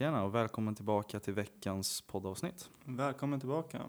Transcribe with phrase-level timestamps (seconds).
[0.00, 2.70] Tjena och välkommen tillbaka till veckans poddavsnitt.
[2.84, 3.82] Välkommen tillbaka.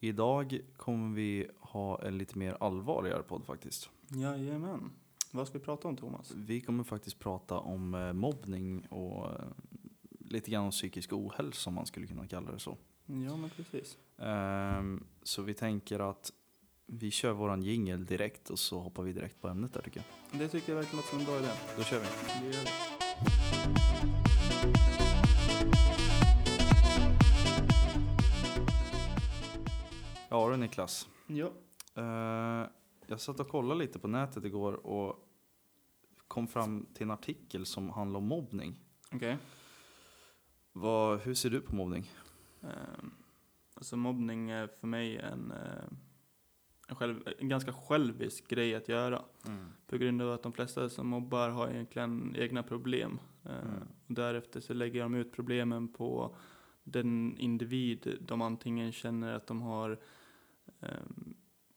[0.00, 3.90] Idag kommer vi ha en lite mer allvarligare podd faktiskt.
[4.08, 4.92] Jajamän.
[5.30, 6.32] Vad ska vi prata om Thomas?
[6.36, 9.40] Vi kommer faktiskt prata om eh, mobbning och eh,
[10.20, 12.76] lite grann om psykisk ohälsa om man skulle kunna kalla det så.
[13.06, 13.98] Ja men precis.
[14.18, 16.32] Ehm, Så vi tänker att
[16.86, 20.40] vi kör våran jingel direkt och så hoppar vi direkt på ämnet där tycker jag.
[20.40, 21.48] Det tycker jag verkligen låter som en bra idé.
[21.76, 22.06] Då kör vi.
[22.40, 24.21] Det gör vi.
[30.32, 31.08] Ja du Niklas.
[31.26, 31.52] Ja.
[31.94, 32.68] Eh,
[33.06, 35.28] jag satt och kollade lite på nätet igår och
[36.28, 38.74] kom fram till en artikel som handlar om mobbning.
[39.12, 39.38] Okej.
[40.72, 42.10] Vad, hur ser du på mobbning?
[42.62, 43.10] Ehm,
[43.74, 45.84] alltså mobbning är för mig en, eh,
[46.88, 49.22] en, själv, en ganska självisk grej att göra.
[49.86, 53.20] På grund av att de flesta som mobbar har egentligen egna problem.
[53.44, 53.82] Eh, Mm.
[54.06, 56.36] och därefter så lägger de ut problemen på
[56.84, 59.98] den individ de antingen känner att de har
[60.80, 60.88] eh,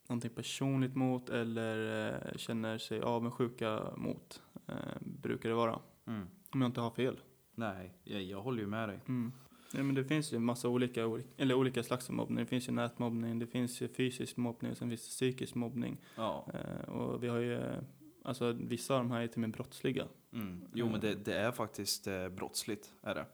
[0.09, 4.41] någonting personligt mot eller eh, känner sig avundsjuka mot.
[4.67, 5.79] Eh, brukar det vara.
[6.07, 6.27] Mm.
[6.53, 7.19] Om jag inte har fel.
[7.55, 8.99] Nej, jag, jag håller ju med dig.
[9.07, 9.31] Mm.
[9.73, 12.37] Ja, men det finns ju en massa olika, oli- eller olika slags mobbning.
[12.37, 15.97] Det finns ju nätmobbning, det finns ju fysisk mobbning och sen finns det psykisk mobbning.
[16.15, 16.47] Ja.
[16.53, 17.79] Eh, och vi har ju, eh,
[18.23, 20.07] alltså vissa av de här är till och med brottsliga.
[20.33, 20.67] Mm.
[20.73, 23.25] Jo men det, det är faktiskt eh, brottsligt, är det.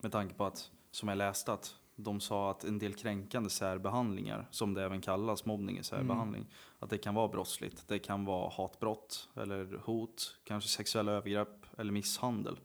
[0.00, 4.48] Med tanke på att, som jag läste, att de sa att en del kränkande särbehandlingar,
[4.50, 6.46] som det även kallas, mobbning är särbehandling,
[6.78, 7.88] att det kan vara brottsligt.
[7.88, 12.56] Det kan vara hatbrott, eller hot, kanske sexuella övergrepp eller misshandel.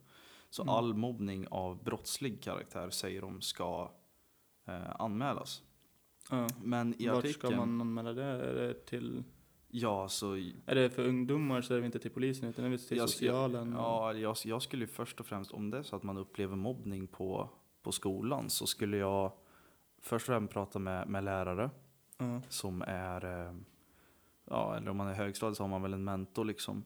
[0.49, 0.73] Så Mm.
[0.73, 3.91] all mobbning av brottslig karaktär säger de ska
[4.65, 5.63] eh, anmälas.
[6.29, 6.47] Ja.
[6.63, 7.51] Men i Vart artikeln...
[7.53, 8.23] ska man anmäla det?
[8.23, 9.23] Är det, till,
[9.75, 10.33] Ja, så
[10.65, 13.09] är det för ungdomar så är det inte till polisen utan det är till Jag-
[13.09, 13.71] socialen?
[13.77, 16.55] Ja, jag, jag skulle ju först och främst, om det är så att man upplever
[16.55, 17.49] mobbning på,
[17.83, 19.31] på skolan, så skulle jag
[20.01, 21.69] först och främst prata med, med lärare
[22.17, 22.41] Ja.
[22.49, 23.53] som är, eh,
[24.45, 26.83] ja, eller om man är högstadiet så har man väl en mentor liksom.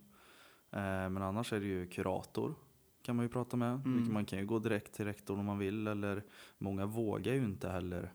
[0.71, 0.79] Eh,
[1.09, 2.55] Men annars är det ju kurator
[3.01, 3.73] kan man ju prata med.
[3.85, 4.13] Mm.
[4.13, 6.23] Man kan ju gå direkt till rektorn om man vill, eller
[6.57, 8.13] många vågar ju inte heller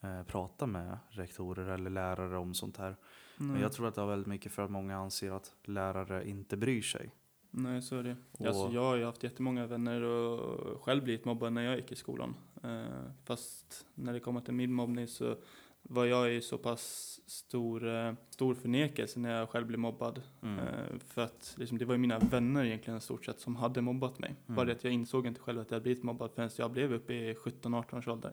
[0.00, 2.96] eh, prata med rektorer eller lärare om sånt här.
[3.36, 3.62] Men Nej.
[3.62, 6.82] jag tror att det har väldigt mycket för att många anser att lärare inte bryr
[6.82, 7.10] sig.
[7.50, 8.16] Nej, så är det.
[8.32, 11.92] Och- Alltså, jag har ju haft jättemånga vänner och själv blivit mobbad när jag gick
[11.92, 12.34] i skolan.
[12.62, 12.82] Eh,
[13.24, 15.36] fast när det kommer till min mobbning så
[15.82, 20.22] var jag i så pass stor, eh, stor förnekelse när jag själv blev mobbad.
[20.42, 20.58] Mm.
[20.58, 23.80] Eh, för att liksom, det var ju mina vänner egentligen i stort sett som hade
[23.82, 24.34] mobbat mig.
[24.46, 24.56] Mm.
[24.56, 27.14] Bara det att jag insåg inte själv att jag blivit mobbad förrän jag blev uppe
[27.14, 28.32] i 17-18 års ålder.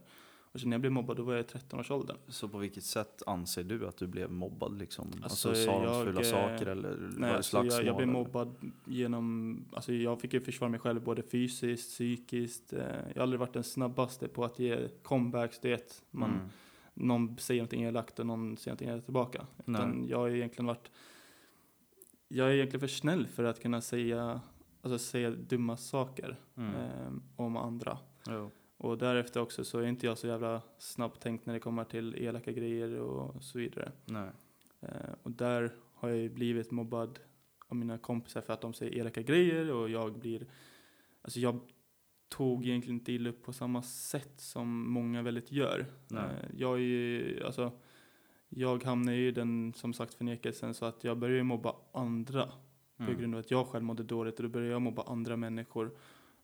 [0.51, 2.15] Och så när jag blev mobbad då var jag i 13 års ålder.
[2.27, 4.77] Så på vilket sätt anser du att du blev mobbad?
[4.77, 5.07] Liksom?
[5.23, 7.85] Alltså, Alltså, sa de fula eh, saker eller var Nej, det alltså, jag, slagsmål?
[7.85, 8.19] jag blev eller?
[8.19, 12.73] mobbad genom, alltså jag fick ju försvara mig själv både fysiskt, psykiskt.
[12.73, 16.29] Eh, jag har aldrig varit den snabbaste på att ge comebacks, det vet man.
[16.33, 16.47] Mm.
[16.93, 19.45] Någon säger någonting elakt och någon säger någonting elakt tillbaka.
[19.65, 20.91] Utan jag har egentligen varit,
[22.27, 24.41] jag är egentligen för snäll för att kunna säga,
[24.81, 26.75] alltså säga dumma saker Mm.
[26.75, 27.97] eh, om andra.
[28.29, 28.51] Jo.
[28.77, 32.51] Och därefter också så är inte jag så jävla snabbtänkt när det kommer till elaka
[32.51, 33.91] grejer och så vidare.
[34.05, 34.29] Nej.
[34.81, 34.89] Eh,
[35.23, 37.19] och där har jag ju blivit mobbad
[37.67, 40.45] av mina kompisar för att de säger elaka grejer och jag blir,
[41.21, 41.59] alltså jag
[42.29, 45.85] tog egentligen inte illa upp på samma sätt som många väldigt gör.
[46.07, 46.23] Nej.
[46.23, 47.71] Eh, jag är ju, alltså,
[48.49, 52.45] jag hamnar ju i den som sagt förnekelsen så att jag börjar ju mobba andra
[52.97, 53.17] på Mm.
[53.17, 55.91] grund av att jag själv mådde dåligt och då började jag mobba andra människor.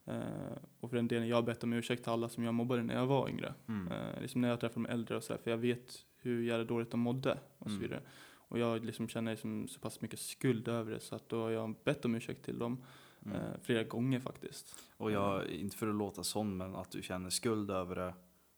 [0.05, 2.83] Eh, och för den delen, jag har bett om ursäkt till alla som jag mobbade
[2.83, 3.53] när jag var yngre.
[3.67, 3.91] Mm.
[3.91, 6.91] Eh, liksom när jag träffar de äldre och sådär, för jag vet hur jävla dåligt
[6.91, 7.81] de mådde och så Mm.
[7.81, 8.01] vidare.
[8.33, 11.49] Och jag liksom känner liksom så pass mycket skuld över det så att då har
[11.49, 12.83] jag bett om ursäkt till dem
[13.25, 13.37] Mm.
[13.37, 14.75] eh, flera gånger faktiskt.
[14.97, 18.13] Och jag, inte för att låta sån, men att du känner skuld över det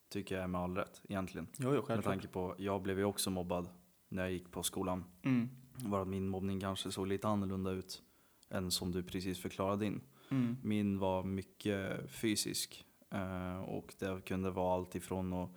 [0.10, 1.48] tycker jag är med all rätt egentligen.
[1.58, 3.70] Ja, ja, Med tanke på, jag blev ju också mobbad
[4.10, 5.04] när jag gick på skolan.
[5.24, 5.50] Mm.
[5.86, 8.02] Bara att min mobbning kanske såg lite annorlunda ut
[8.50, 10.02] än som du precis förklarade din.
[10.32, 10.58] Mm.
[10.64, 12.86] Min var mycket fysisk.
[13.12, 15.50] eh, Och det kunde vara allt ifrån att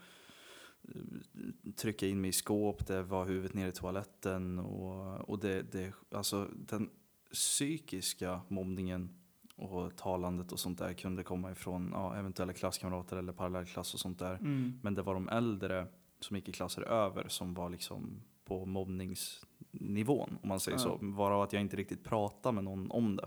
[0.83, 4.59] eh, trycka in mig i skåp, det var huvudet ner i toaletten.
[4.59, 6.91] Och, och det, det, alltså den
[7.33, 9.15] psykiska mobbningen
[9.57, 14.19] och talandet och sånt där kunde komma ifrån ja, eventuella klasskamrater eller parallellklass och sånt
[14.19, 14.35] där.
[14.35, 14.81] Mm.
[14.83, 15.87] Men det var de äldre
[16.21, 20.83] som gick i klasser över som var liksom på mobbningsnivån, om man säger Ja.
[20.83, 20.99] så.
[21.03, 23.27] Varav att jag inte riktigt pratade med någon om det.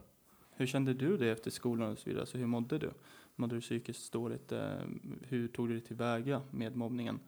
[0.62, 2.22] Hur kände du det efter skolan och så vidare?
[2.22, 2.92] Alltså, hur mådde du?
[3.36, 4.52] Mådde du psykiskt dåligt?
[4.52, 4.80] Eh,
[5.22, 7.20] hur tog du dig tillväga med mobbningen?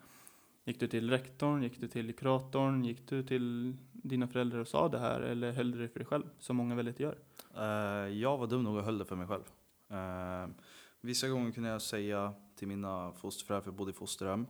[0.64, 1.64] Gick du till rektorn?
[1.64, 2.86] Gick du till kuratorn?
[2.86, 5.22] Gick du till dina föräldrar och sa det här?
[5.22, 6.24] Eller höll du det för dig själv?
[6.40, 7.18] Som många väldigt gör.
[7.58, 9.44] Uh, jag var dum nog och höll det för mig själv.
[9.92, 10.54] Uh,
[11.02, 14.48] vissa gånger kunde jag säga till mina fosterföräldrar, för jag bodde i fosterhem.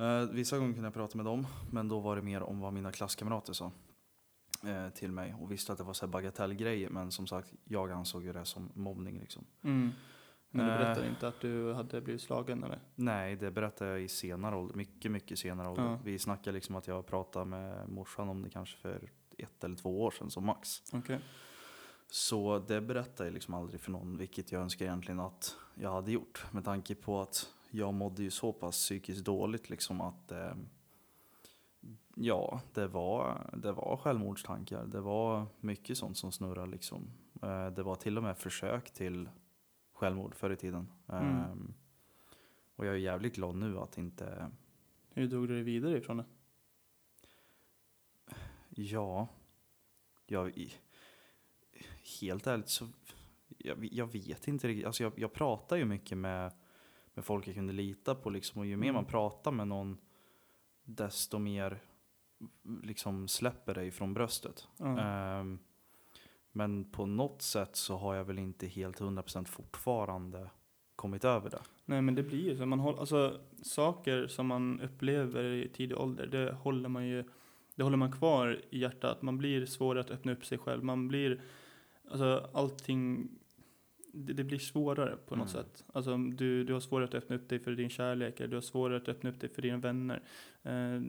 [0.00, 2.72] Uh, vissa gånger kunde jag prata med dem, men då var det mer om vad
[2.72, 3.72] mina klasskamrater sa
[4.64, 6.90] eh, till mig och visste att det var så bagatellgrejer.
[6.90, 9.44] Men som sagt, jag ansåg ju det som mobbning liksom.
[9.62, 9.90] Mm.
[10.50, 10.78] Men du Eh.
[10.78, 12.80] berättade inte att du hade blivit slagen eller?
[12.94, 14.74] Nej, det berättade jag i senare ålder.
[14.74, 15.84] Mycket, mycket senare ålder.
[15.84, 15.98] Ja.
[16.04, 20.02] Vi snackade liksom att jag pratade med morsan om det kanske för ett eller två
[20.02, 20.82] år sedan som max.
[20.92, 21.20] Okej.
[22.10, 26.12] Så det berättade jag liksom aldrig för någon, vilket jag önskar egentligen att jag hade
[26.12, 26.44] gjort.
[26.52, 30.52] Med tanke på att jag mådde ju så pass psykiskt dåligt liksom att eh,
[32.18, 34.86] ja, det var, det var självmordstankar.
[34.86, 37.10] Det var mycket sånt som snurrade liksom.
[37.42, 39.28] Eh, det var till och med försök till
[39.92, 40.92] självmord förr i tiden.
[41.08, 41.38] Mm.
[41.38, 41.54] Eh,
[42.76, 44.50] och jag är jävligt glad nu att inte
[45.10, 46.24] Hur drog du dig vidare ifrån det?
[48.68, 49.28] Ja,
[50.26, 50.70] jag,
[52.20, 52.88] helt ärligt så
[53.58, 54.86] jag, jag vet inte riktigt.
[54.86, 56.52] Alltså jag, jag pratar ju mycket med,
[57.14, 58.94] med folk jag kunde lita på liksom, och ju mer Mm.
[58.94, 59.98] man pratar med någon
[60.84, 61.82] desto mer
[62.82, 64.68] liksom släpper det ifrån bröstet.
[64.80, 65.58] Ehm,
[66.52, 70.50] men på något sätt så har jag väl inte helt 100% fortfarande
[70.96, 71.62] kommit över det.
[71.84, 72.66] Nej men det blir ju så.
[72.66, 77.24] Man håller, alltså, saker som man upplever i tidig ålder, det håller man ju
[77.76, 79.22] det håller man kvar i hjärtat.
[79.22, 80.84] Man blir svårare att öppna upp sig själv.
[80.84, 81.40] Man blir,
[82.10, 83.28] alltså allting,
[84.16, 85.64] det, det blir svårare på något Mm.
[85.64, 85.84] sätt.
[85.92, 88.60] Alltså du, du har svårare att öppna upp dig för din kärlek, eller du har
[88.60, 90.22] svårare att öppna upp dig för dina vänner.
[90.62, 91.00] Eh,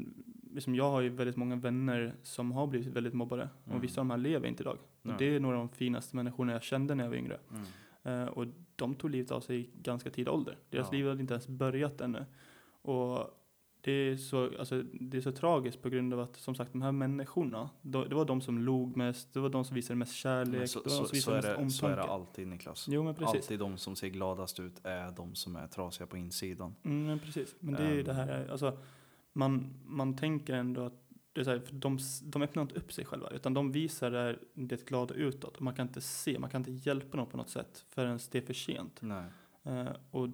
[0.54, 3.50] liksom jag har ju väldigt många vänner som har blivit väldigt mobbade.
[3.66, 3.78] Mm.
[3.78, 4.78] Och vissa av de här lever inte idag.
[5.02, 5.16] Och Nej.
[5.20, 7.38] det är några av de finaste människorna jag kände när jag var yngre.
[7.52, 8.22] Mm.
[8.24, 8.46] Eh, och
[8.76, 10.58] de tog livet av sig i ganska tidig ålder.
[10.70, 10.98] Deras Ja.
[10.98, 12.26] liv hade inte ens börjat ännu.
[12.82, 13.37] Och
[13.88, 16.82] det är, så, alltså, det är så tragiskt på grund av att som sagt de
[16.82, 20.14] här människorna, då, det var de som log mest, det var de som visade mest
[20.14, 21.96] kärlek, så, det var de som visade mest det, så är omtanke.
[21.96, 22.86] det alltid Niklas.
[22.90, 23.36] Jo men precis.
[23.36, 26.76] Alltid de som ser gladast ut är de som är trasiga på insidan.
[26.84, 27.56] Mm, men precis.
[27.60, 28.06] Men det är ju Ehm.
[28.06, 28.78] det här, alltså,
[29.34, 31.04] man, man tänker ändå att
[31.34, 34.12] det är så här, för de, de öppnar inte upp sig själva, utan de visar
[34.12, 35.56] det, det glada utåt.
[35.56, 38.38] Och man kan inte se, man kan inte hjälpa dem på något sätt förrän det
[38.38, 39.00] är för sent.
[39.02, 39.26] Nej.
[39.64, 40.28] Eh, och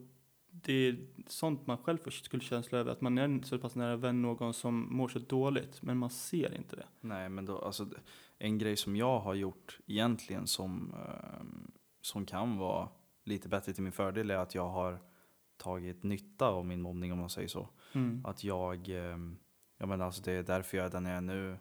[0.66, 3.96] det är sånt man själv först skulle känsla över, att man är så pass nära
[3.96, 6.86] vän någon som mår så dåligt, men man ser inte det.
[7.02, 7.88] Nej, men då, alltså,
[8.38, 11.72] en grej som jag har gjort egentligen som, ehm,
[12.02, 12.90] som kan vara
[13.24, 15.00] lite bättre till min fördel är att jag har
[15.58, 17.70] tagit nytta av min mobbning om man säger så.
[17.94, 18.26] Mm.
[18.26, 19.38] Att jag, ehm,
[19.78, 21.58] jag menar alltså det är därför jag är den jag är nu.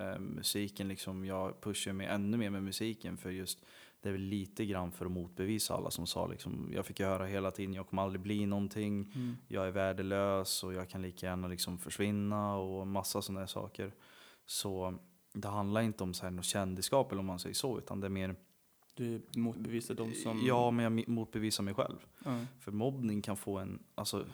[0.00, 3.64] Ehm, musiken liksom, jag pushar mig ännu mer med musiken för just
[4.04, 7.06] det är väl lite grann för att motbevisa alla som sa liksom, jag fick ju
[7.06, 9.12] höra hela tiden, jag kommer aldrig bli någonting.
[9.14, 9.36] Mm.
[9.48, 13.94] jag är värdelös och jag kan lika gärna liksom försvinna och massa sådana saker.
[14.46, 14.98] Så
[15.32, 18.06] det handlar inte om så här något kändisskap eller om man säger så, utan det
[18.06, 18.36] är mer,
[18.94, 20.42] Du motbevisar de som...
[20.46, 21.98] ja men jag motbevisar mig själv.
[22.24, 24.26] ja, För mobbning kan få en, alltså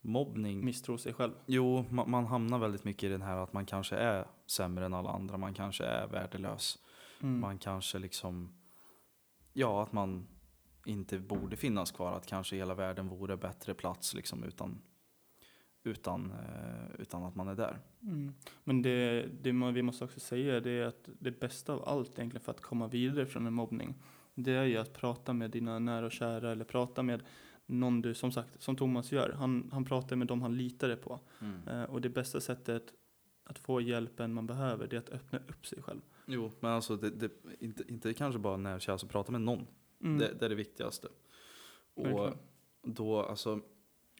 [0.00, 1.32] mobbning, misstror sig själv.
[1.46, 4.94] jo man, man hamnar väldigt mycket i den här att man kanske är sämre än
[4.94, 6.78] alla andra, man kanske är värdelös.
[7.20, 7.40] Mm.
[7.40, 8.52] Man kanske liksom,
[9.54, 10.26] ja att man
[10.84, 14.82] inte borde finnas kvar, att kanske hela världen vore bättre plats liksom utan,
[15.84, 17.78] utan, eh, utan att man är där.
[18.02, 18.34] Mm.
[18.64, 22.44] Men det, det vi måste också säga det är att det bästa av allt egentligen
[22.44, 23.94] för att komma vidare från en mobbning,
[24.34, 27.22] det är ju att prata med dina nära och kära eller prata med
[27.66, 29.32] någon du, som sagt, som Thomas gör.
[29.38, 31.20] Han, han pratar med dem han litade på.
[31.66, 32.92] Eh, och det bästa sättet
[33.44, 36.00] att få hjälpen man behöver, det är att öppna upp sig själv.
[36.26, 39.66] Jo, men alltså det, det, inte, inte kanske bara när jag alltså prata med någon.
[40.00, 40.18] Mm.
[40.18, 41.08] Det, det är det viktigaste.
[41.94, 42.38] Och Verkligen.
[42.82, 43.60] då, alltså,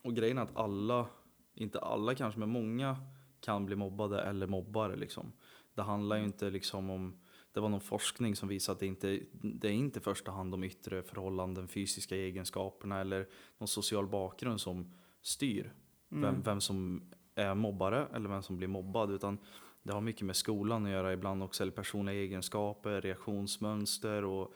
[0.03, 1.07] och grejen är att alla,
[1.55, 2.97] inte alla kanske, men många
[3.41, 5.33] kan bli mobbade eller mobbare liksom.
[5.75, 7.19] Det handlar ju inte liksom om,
[7.53, 10.51] det var någon forskning som visade att det inte, det är inte i första hand
[10.53, 13.29] de yttre förhållanden, fysiska egenskaperna eller
[13.59, 15.73] någon social bakgrund som styr
[16.09, 16.43] vem, Mm.
[16.43, 19.11] vem som är mobbare eller vem som blir mobbad.
[19.11, 19.39] Utan
[19.83, 24.55] det har mycket med skolan att göra ibland också, eller personliga egenskaper, reaktionsmönster och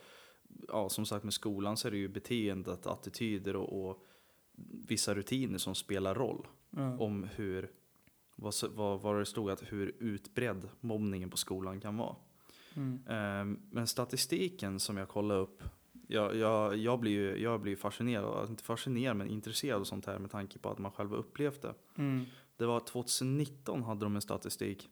[0.69, 4.05] ja, som sagt med skolan så är det ju beteendet, attityder och, och
[4.89, 6.99] vissa rutiner som spelar roll Ja.
[6.99, 7.71] om hur,
[8.37, 12.17] vad, vad, vad det stod att hur utbredd mobbningen på skolan kan vara.
[12.77, 12.99] Mm.
[13.09, 15.63] Ehm, Men statistiken som jag kollade upp,
[16.09, 20.19] jag, jag, jag blir ju jag blir fascinerad, inte fascinerad men intresserad av sånt här
[20.19, 21.75] med tanke på att man själv har upplevt det.
[21.97, 22.25] Mm.
[22.59, 24.89] Det var 2019 hade de en statistik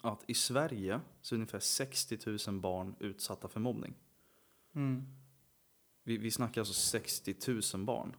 [0.00, 2.18] att i Sverige så är ungefär 60
[2.50, 3.94] 000 barn utsatta för mobbning.
[4.74, 5.02] Mm.
[6.02, 7.34] Vi, vi snackar alltså 60
[7.74, 8.16] 000 barn.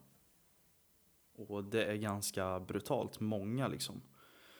[1.36, 4.02] Och det är ganska brutalt många liksom.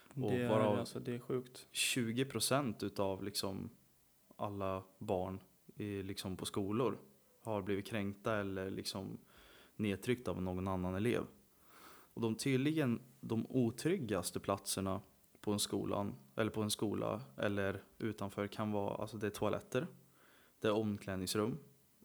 [0.10, 1.68] Och Det är, varav- alltså, det är sjukt.
[1.72, 3.70] 20% utav liksom
[4.36, 5.40] alla barn
[5.76, 6.98] i, liksom på skolor
[7.42, 9.18] har blivit kränkta eller liksom
[9.76, 11.26] nedtryckt av någon annan elev.
[11.88, 15.02] Och de tydligen de otryggaste platserna
[15.42, 19.88] på en skolan, eller på en skola eller utanför kan vara, alltså det är toaletter,
[20.60, 21.58] det är omklädningsrum,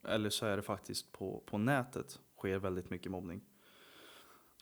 [0.05, 3.41] eller så är det faktiskt på, på nätet sker väldigt mycket mobbning.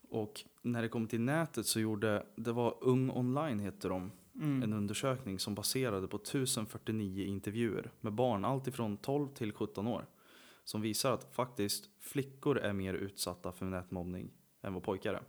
[0.09, 4.62] Och när det kom till nätet så gjorde, det var Ung Online heter de, Mm.
[4.62, 10.07] en undersökning som baserade på 1049 intervjuer med barn alltifrån 12 till 17 år.
[10.65, 14.31] Som visar att faktiskt flickor är mer utsatta för nätmobbning
[14.62, 15.23] än vad pojkar är.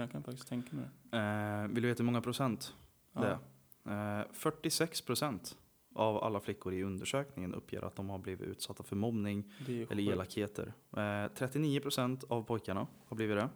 [0.00, 1.18] Jag kan faktiskt tänka mig det.
[1.18, 2.74] Eh, vill du veta hur många procent
[3.12, 3.38] det
[3.84, 4.20] är?
[4.20, 5.56] Eh, 46 procent
[5.94, 10.72] av alla flickor i undersökningen uppger att de har blivit utsatta för mobbning eller elakheter.
[10.96, 13.48] Eh, 39 procent av pojkarna har blivit det.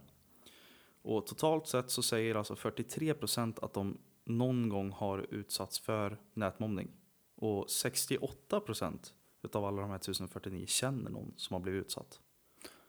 [1.03, 6.19] Och totalt sett så säger alltså 43 procent att de någon gång har utsatts för
[6.35, 6.91] nätmobbning.
[7.37, 12.21] Och 68 procent utav alla de här 1049 känner någon som har blivit utsatt.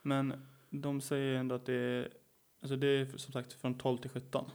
[0.02, 2.14] Men de säger ändå att det är,
[2.64, 4.52] alltså det är som sagt från 12 till 17.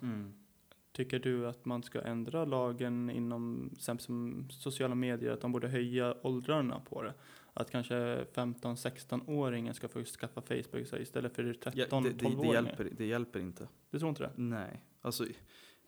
[0.92, 6.14] Tycker du att man ska ändra lagen inom som sociala medier, att de borde höja
[6.22, 7.14] åldrarna på det?
[7.54, 12.54] Att kanske 15-16-åringen ska få skaffa Facebook istället för Ja, 13 det, det, det, 12-åringar?
[12.54, 13.68] hjälper, det hjälper inte.
[13.90, 14.30] Du tror inte det?
[14.36, 15.26] Nej, alltså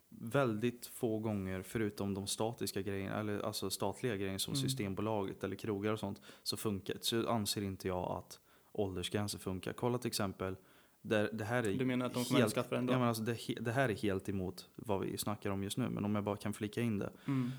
[0.08, 4.62] väldigt få gånger förutom de statiska grejerna, eller alltså statliga grejer som Mm.
[4.62, 8.40] Systembolaget eller krogar och sånt, så funkar så anser inte jag att
[8.72, 9.72] åldersgränser funkar.
[9.72, 10.56] Kolla till exempel,
[11.02, 12.92] där, det här är Du menar att de kommer helt, det ändå?
[12.92, 15.88] ja, men alltså det, det här är helt emot vad vi snackar om just nu,
[15.90, 17.12] men om jag bara kan flika in det.
[17.26, 17.50] Mm.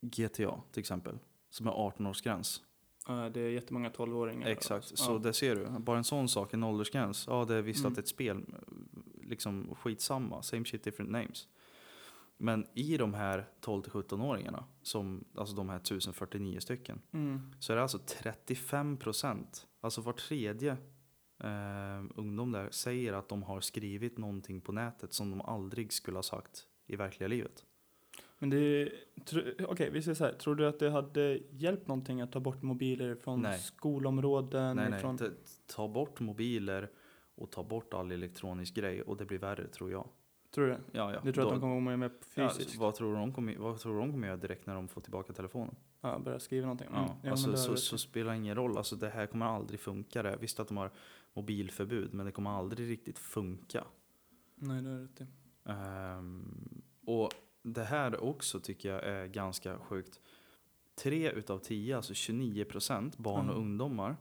[0.00, 1.18] GTA till exempel,
[1.50, 2.60] som är 18-årsgräns.
[3.06, 4.46] Ja, det är jättemånga 12-åringar.
[4.48, 5.18] Exakt, så Ja.
[5.18, 5.78] det ser du.
[5.78, 7.24] Bara en sån sak, en åldersgräns.
[7.26, 7.92] Ja, det är visst Mm.
[7.92, 8.44] att ett spel,
[9.22, 11.48] liksom skitsamma, same shit different names.
[12.36, 17.52] Men i de här 12-17-åringarna, som, alltså de här 1049 stycken, Mm.
[17.60, 20.76] så är det alltså 35 procent, alltså var tredje
[21.40, 26.18] eh, ungdom där säger att de har skrivit någonting på nätet som de aldrig skulle
[26.18, 27.64] ha sagt i verkliga livet.
[28.38, 28.92] Men det,
[29.68, 32.62] okej vi säger så här, tror du att det hade hjälpt någonting att ta bort
[32.62, 33.58] mobiler från Nej.
[33.58, 34.76] skolområden?
[34.76, 35.28] nej, nej,
[35.66, 36.90] ta- bort mobiler
[37.34, 40.08] och ta bort all elektronisk grej och det blir värre tror jag.
[40.54, 40.80] Tror du det?
[40.92, 41.20] Ja, ja.
[41.24, 42.76] Du tror Då- att de kommer vara med Ja, fysiskt?
[42.76, 45.74] vad, tror de kommer, vad tror de kommer göra direkt när de får tillbaka telefonen?
[46.00, 46.88] Ja, börja skriva någonting?
[46.88, 47.10] Mm.
[47.22, 48.76] Ja, alltså, så, så spelar det ingen roll.
[48.78, 50.22] Alltså, det här kommer aldrig funka.
[50.22, 50.36] Det.
[50.40, 50.90] Visst att de har
[51.34, 53.84] mobilförbud, men det kommer aldrig riktigt funka.
[54.54, 55.20] Nej, det du rätt.
[55.64, 57.30] Ehm, och
[57.62, 60.20] det här också tycker jag är ganska sjukt.
[60.94, 63.66] Tre utav tio, alltså 29 procent barn och Mm.
[63.68, 64.16] ungdomar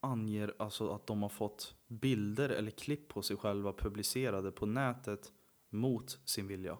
[0.00, 5.32] anger alltså att de har fått bilder eller klipp på sig själva publicerade på nätet
[5.70, 6.78] mot sin vilja.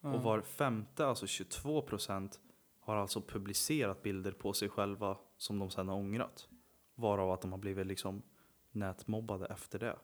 [0.00, 0.14] Ja.
[0.14, 2.40] Och var femte, alltså 22 procent,
[2.80, 6.48] har alltså publicerat bilder på sig själva som de sedan har ångrat.
[6.94, 8.22] Varav att de har blivit liksom
[8.74, 9.96] nätmobbade efter det.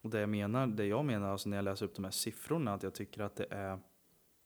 [0.00, 2.74] Och det jag menar, det jag menar alltså när jag läser upp de här siffrorna,
[2.74, 3.78] att jag tycker att det är,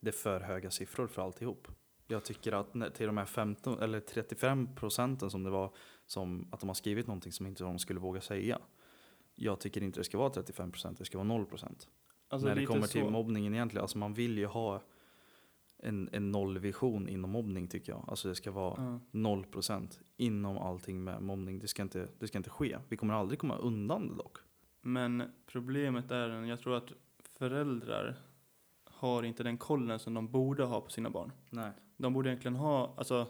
[0.01, 1.69] det är för höga siffror för alltihop.
[2.07, 5.75] Jag tycker att till de här 15, eller 35 procenten som det var,
[6.07, 8.59] som att de har skrivit någonting som inte de skulle våga säga.
[9.35, 11.89] Jag tycker inte det ska vara 35 procent, det ska vara 0 procent
[12.29, 13.11] Alltså när det kommer till så.
[13.11, 13.83] mobbningen egentligen.
[13.83, 14.83] Alltså man vill ju ha
[15.79, 18.05] en, en nollvision inom mobbning tycker jag.
[18.09, 21.59] Alltså det ska vara noll procent inom allting med mobbning.
[21.59, 22.79] Det ska, inte, det ska inte ske.
[22.89, 24.39] Vi kommer aldrig komma undan det dock.
[24.83, 26.93] Men problemet är, jag tror att
[27.39, 28.17] föräldrar
[28.85, 31.33] har inte den kollen som de borde ha på sina barn.
[31.51, 31.71] Nej.
[31.97, 33.27] De borde egentligen ha, alltså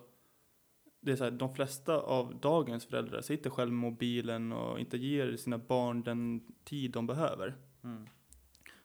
[1.01, 4.97] det är så här, de flesta av dagens föräldrar sitter själv med mobilen och inte
[4.97, 7.57] ger sina barn den tid de behöver.
[7.85, 8.07] Mm.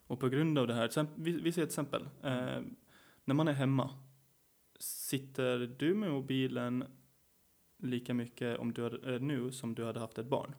[0.08, 2.10] Och på grund av det här, vi, vi ser ett exempel.
[2.24, 2.60] Eh,
[3.32, 3.90] när man är hemma,
[4.80, 6.84] sitter du med mobilen
[7.78, 10.56] lika mycket om du hade, eh, nu som du hade haft ett barn?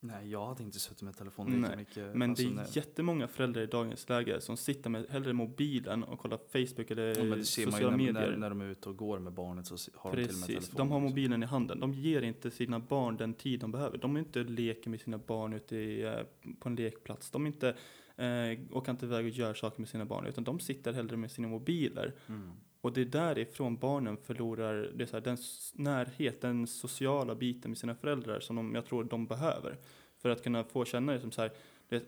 [0.00, 2.16] Nej, jag hade inte suttit med telefonen lika Nej, mycket.
[2.16, 2.66] Men alltså, det är nej.
[2.72, 7.24] jättemånga föräldrar i dagens läge som sitter med hellre mobilen och kollar Facebook eller Ja,
[7.24, 8.30] men det ser man ju sociala när, medier.
[8.30, 10.46] när, när de är ute och går med barnet så har de till och med
[10.46, 10.88] Precis, telefonen.
[10.88, 11.80] de har mobilen i handen.
[11.80, 13.98] De ger inte sina barn den tid de behöver.
[13.98, 16.20] De är inte leker med sina barn ute i, eh,
[16.58, 17.30] på en lekplats.
[17.30, 17.76] De är inte,
[18.16, 20.26] eh, åker inte iväg och gör saker med sina barn.
[20.26, 22.14] Utan de sitter hellre med sina mobiler.
[22.26, 22.52] Mm.
[22.80, 25.38] Och det är därifrån barnen förlorar det så här, den
[25.74, 29.78] närhet, den sociala biten med sina föräldrar som de, jag tror de behöver.
[30.18, 31.52] För att kunna få känna det som så här,
[31.88, 32.04] det,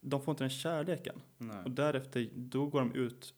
[0.00, 1.22] de får inte den kärleken.
[1.38, 1.64] Nej.
[1.64, 3.34] Och därefter, då går de ut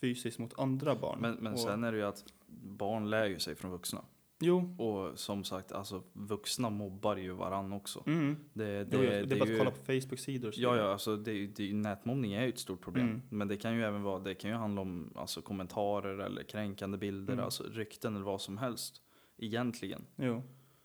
[0.00, 1.18] fysiskt mot andra barn.
[1.20, 2.24] Men, men sen är det ju att
[2.62, 4.04] barn lär ju sig från vuxna.
[4.40, 8.02] Jo, Och som sagt, alltså vuxna mobbar ju varann också.
[8.06, 8.36] mm.
[8.52, 10.52] Det, det, det, det, är bara att ju- kolla på Facebook-sidor.
[10.56, 13.06] Ja, ja, alltså det, det, nätmobbning är ju ett stort problem.
[13.08, 13.22] Mm.
[13.28, 16.98] Men det kan ju även vara, det kan ju handla om alltså, kommentarer eller kränkande
[16.98, 17.44] bilder, Mm.
[17.44, 19.02] alltså rykten eller vad som helst.
[19.38, 20.04] Egentligen.
[20.16, 20.42] Jo.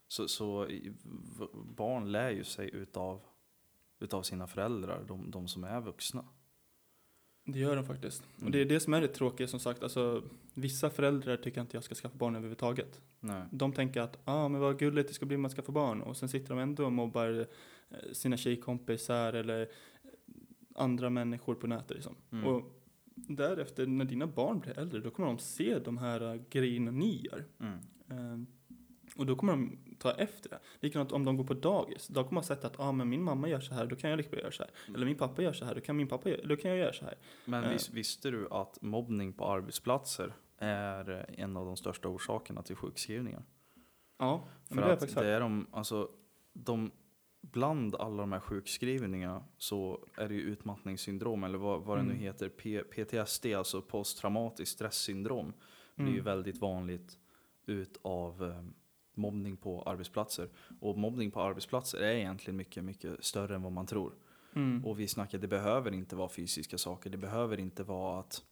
[0.08, 0.68] Så, så
[1.78, 3.22] barn lär ju sig utav,
[4.00, 6.26] utav sina föräldrar, de, de som är vuxna.
[7.46, 8.24] Det gör de faktiskt.
[8.24, 8.46] Mm.
[8.46, 9.84] Och det är det som är det tråkiga som sagt.
[9.84, 13.02] Alltså, vissa föräldrar tycker inte jag ska skaffa barn överhuvudtaget.
[13.20, 13.44] Nej.
[13.52, 16.02] De tänker att ah, men vad gulligt det ska bli om man skaffar barn.
[16.02, 17.48] Och sen sitter de ändå och mobbar
[17.90, 19.68] eh, sina tjejkompisar eller eh,
[20.76, 21.96] andra människor på nätet.
[21.96, 22.16] Liksom.
[22.32, 22.46] Mm.
[22.46, 22.82] Och
[23.16, 27.22] därefter, när dina barn blir äldre, då kommer de se de här eh, grejerna ni
[27.32, 27.46] gör.
[27.60, 27.80] Mm.
[28.10, 28.48] Eh,
[29.16, 30.60] och då kommer de ta efter det.
[30.80, 32.08] Likadant om de går på dagis.
[32.08, 34.18] Då kommer man sett att ah, men min mamma gör så här, då kan jag
[34.18, 34.72] lika bra göra så här.
[34.88, 34.96] Mm.
[34.96, 37.06] Eller min pappa gör så här, då kan, min pappa, då kan jag göra så
[37.06, 37.18] här.
[37.46, 37.70] Men Eh.
[37.72, 43.44] vis, visste du att mobbning på arbetsplatser är en av de största orsakerna till sjukskrivningar?
[44.18, 46.10] Ja, För men det jag att det är de, alltså,
[46.54, 46.92] de,
[47.42, 52.12] bland alla de här sjukskrivningarna så är det ju utmattningssyndrom, eller vad, vad det nu
[52.12, 52.24] Mm.
[52.24, 55.54] heter, P, PTSD, alltså posttraumatiskt stressyndrom,
[55.96, 56.26] blir ju Mm.
[56.26, 57.18] väldigt vanligt
[57.66, 58.64] utav eh,
[59.14, 60.50] mobbning på arbetsplatser.
[60.80, 64.14] Och mobbning på arbetsplatser är egentligen mycket, mycket större än vad man tror.
[64.54, 64.86] Mm.
[64.86, 67.10] Och vi snackar, det behöver inte vara fysiska saker.
[67.10, 68.44] Det behöver inte vara att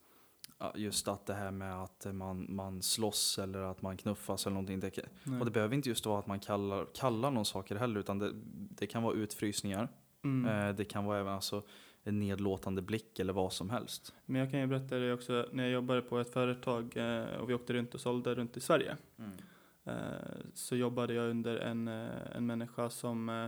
[0.75, 4.79] just att det här med att man, man slåss eller att man knuffas eller någonting.
[4.79, 4.91] Det,
[5.23, 5.39] Nej.
[5.39, 7.99] och det behöver inte just vara att man kallar, kallar någon saker heller.
[7.99, 9.87] Utan det, det kan vara utfrysningar.
[10.23, 10.67] Mm.
[10.69, 11.63] Eh, det kan vara även alltså,
[12.03, 14.15] en nedlåtande blick eller vad som helst.
[14.25, 17.49] Men jag kan ju berätta det också, när jag jobbade på ett företag eh, och
[17.49, 18.97] vi åkte runt och sålde runt i Sverige.
[19.17, 19.25] eh,
[20.53, 23.45] Så jobbade jag under en, eh, en människa som, eh,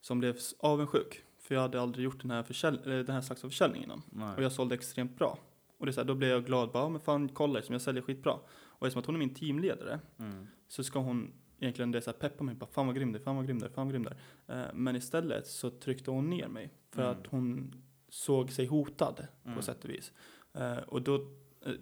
[0.00, 1.22] som blev avundsjuk.
[1.38, 4.02] För jag hade aldrig gjort den här, försäl- den här slags av försäljning innan.
[4.10, 4.36] Nej.
[4.36, 5.38] Och jag sålde extremt bra.
[5.78, 7.72] Och det är så här, då blev jag glad, bara, "Ja, men fan kolla liksom,
[7.72, 8.32] jag säljer skitbra.
[8.60, 10.46] Och eftersom att hon är min teamledare Mm.
[10.68, 13.36] så ska hon egentligen det så här peppa mig, bara, fan vad grym du fan
[13.36, 14.10] vad grym du fan vad grym du.
[14.54, 17.12] Eh, Men istället så tryckte hon ner mig för Mm.
[17.20, 17.74] att hon
[18.08, 19.56] såg sig hotad Mm.
[19.56, 20.12] på sätt och vis.
[20.54, 21.20] Eh, Och då eh,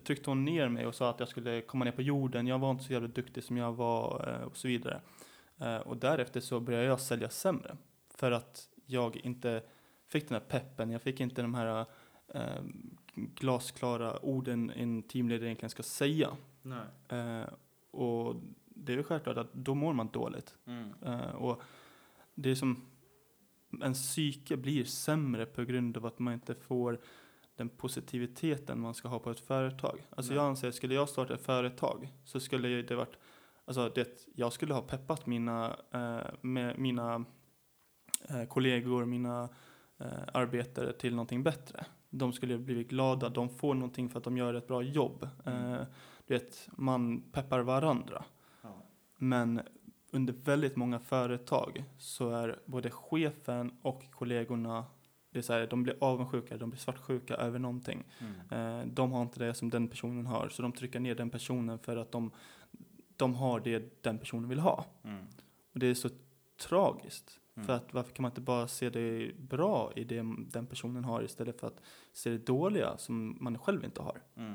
[0.04, 2.70] tryckte hon ner mig och sa att jag skulle komma ner på jorden, jag var
[2.70, 5.00] inte så jävla duktig som jag var eh, och så vidare.
[5.58, 7.76] Eh, Och därefter så började jag sälja sämre
[8.14, 9.62] för att jag inte
[10.06, 11.86] fick den här peppen, jag fick inte de här
[12.28, 12.62] eh,
[13.14, 16.36] glasklara orden en teamledare egentligen ska säga.
[16.62, 16.84] Nej.
[17.08, 17.48] Eh,
[17.90, 20.56] och det är väl självklart att då mår man dåligt.
[20.66, 20.94] Mm.
[21.02, 21.62] Eh, och
[22.34, 22.86] det är som,
[23.82, 27.00] en psyke blir sämre på grund av att man inte får
[27.60, 30.06] den positiviteten man ska ha på ett företag.
[30.10, 30.36] Alltså Nej.
[30.36, 33.18] jag anser, skulle jag starta ett företag så skulle det varit,
[33.64, 37.24] alltså det, jag skulle ha peppat mina, eh, med mina
[38.28, 39.48] eh, kollegor, mina
[39.98, 41.84] eh, arbetare till någonting bättre.
[42.10, 45.28] De skulle blivit glada, de får någonting för att de gör ett bra jobb.
[45.44, 45.72] Mm.
[45.72, 45.86] Eh,
[46.26, 48.24] du vet, man peppar varandra.
[48.62, 48.82] Ja.
[49.16, 49.60] Men
[50.10, 54.84] under väldigt många företag så är både chefen och kollegorna
[55.30, 58.04] det är så här, de blir avundsjuka, de blir svartsjuka över någonting.
[58.18, 58.80] Mm.
[58.80, 61.78] Eh, de har inte det som den personen har, så de trycker ner den personen
[61.78, 62.30] för att de,
[63.16, 64.84] de har det den personen vill ha.
[65.04, 65.26] Mm.
[65.72, 66.08] Och det är så
[66.68, 67.40] tragiskt.
[67.56, 67.66] Mm.
[67.66, 71.22] För att varför kan man inte bara se det bra i det den personen har
[71.22, 71.80] istället för att
[72.12, 74.22] se det dåliga som man själv inte har.
[74.36, 74.54] Mm.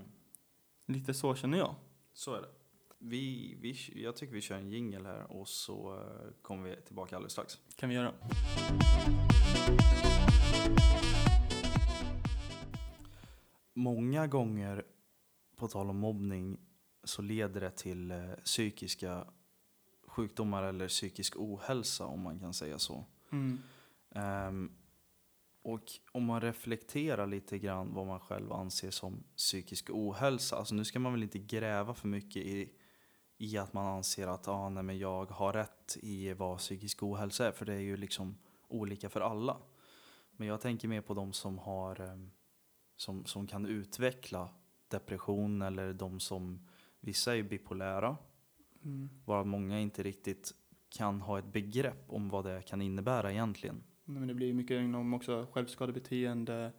[0.85, 1.75] Lite så känner jag.
[2.13, 2.49] Så är det.
[2.97, 7.15] Vi, vi, jag tycker vi kör en jingle här och så eh, kommer vi tillbaka
[7.15, 7.59] alldeles strax.
[7.75, 8.13] Kan vi göra.
[13.73, 14.83] Många gånger,
[15.55, 16.59] på tal om mobbning,
[17.03, 19.25] så leder det till eh, psykiska
[20.07, 23.05] sjukdomar eller psykisk ohälsa om man kan säga så.
[23.31, 23.57] Mm.
[24.15, 24.71] Ehm,
[25.61, 30.55] och om man reflekterar lite grann vad man själv anser som psykisk ohälsa.
[30.55, 32.69] Alltså nu ska man väl inte gräva för mycket i,
[33.37, 37.47] i att man anser att ah, nej, men jag har rätt i vad psykisk ohälsa
[37.47, 37.51] är.
[37.51, 39.57] För det är ju liksom olika för alla.
[40.37, 42.31] Men jag tänker mer på de som har ehm,
[42.95, 44.49] som, som kan utveckla
[44.87, 46.67] depression eller de som
[46.99, 48.17] vissa är bipolära.
[48.83, 49.09] Mm.
[49.25, 50.51] Varav många inte riktigt
[50.89, 53.83] kan ha ett begrepp om vad det kan innebära egentligen.
[54.03, 56.71] Nej, Men det blir mycket inom också självskadebeteende.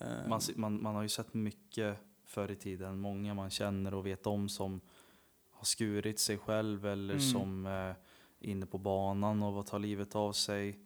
[0.00, 2.98] Eh, Man, se- man, man har ju sett mycket förr i tiden.
[2.98, 4.80] Många man känner och vet om som
[5.50, 7.20] har skurit sig själv eller Mm.
[7.20, 7.96] som eh, är
[8.40, 10.78] inne på banan och tar livet av sig.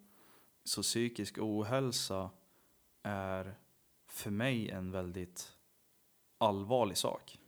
[0.65, 2.29] Så psykisk ohälsa
[3.03, 3.55] är
[4.07, 5.53] för mig en väldigt
[6.37, 7.39] allvarlig sak.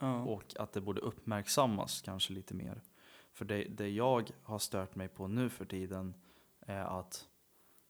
[0.00, 0.22] ja.
[0.22, 2.82] Och att det borde uppmärksammas kanske lite mer.
[3.32, 6.14] För det, det jag har stört mig på nu för tiden
[6.60, 7.28] är att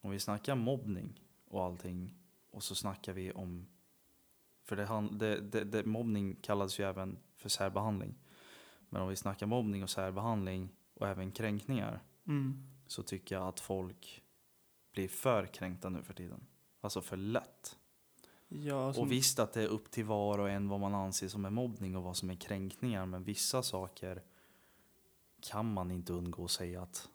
[0.02, 2.14] om vi snackar mobbning och allting
[2.50, 3.66] och så snackar vi om,
[4.64, 8.14] för det, det, det, det, mobbning kallas ju även för särbehandling.
[8.88, 12.66] Men om vi snackar mobbning och särbehandling och även kränkningar Mm.
[12.86, 14.22] så tycker jag att folk
[14.92, 16.46] blir för kränkta nu för tiden.
[16.80, 17.78] Alltså för lätt.
[18.48, 21.28] Ja, alltså, Och visst att det är upp till var och en vad man anser
[21.28, 23.06] som är mobbning och vad som är kränkningar.
[23.06, 24.22] Men vissa saker
[25.40, 27.08] kan man inte undgå att säga att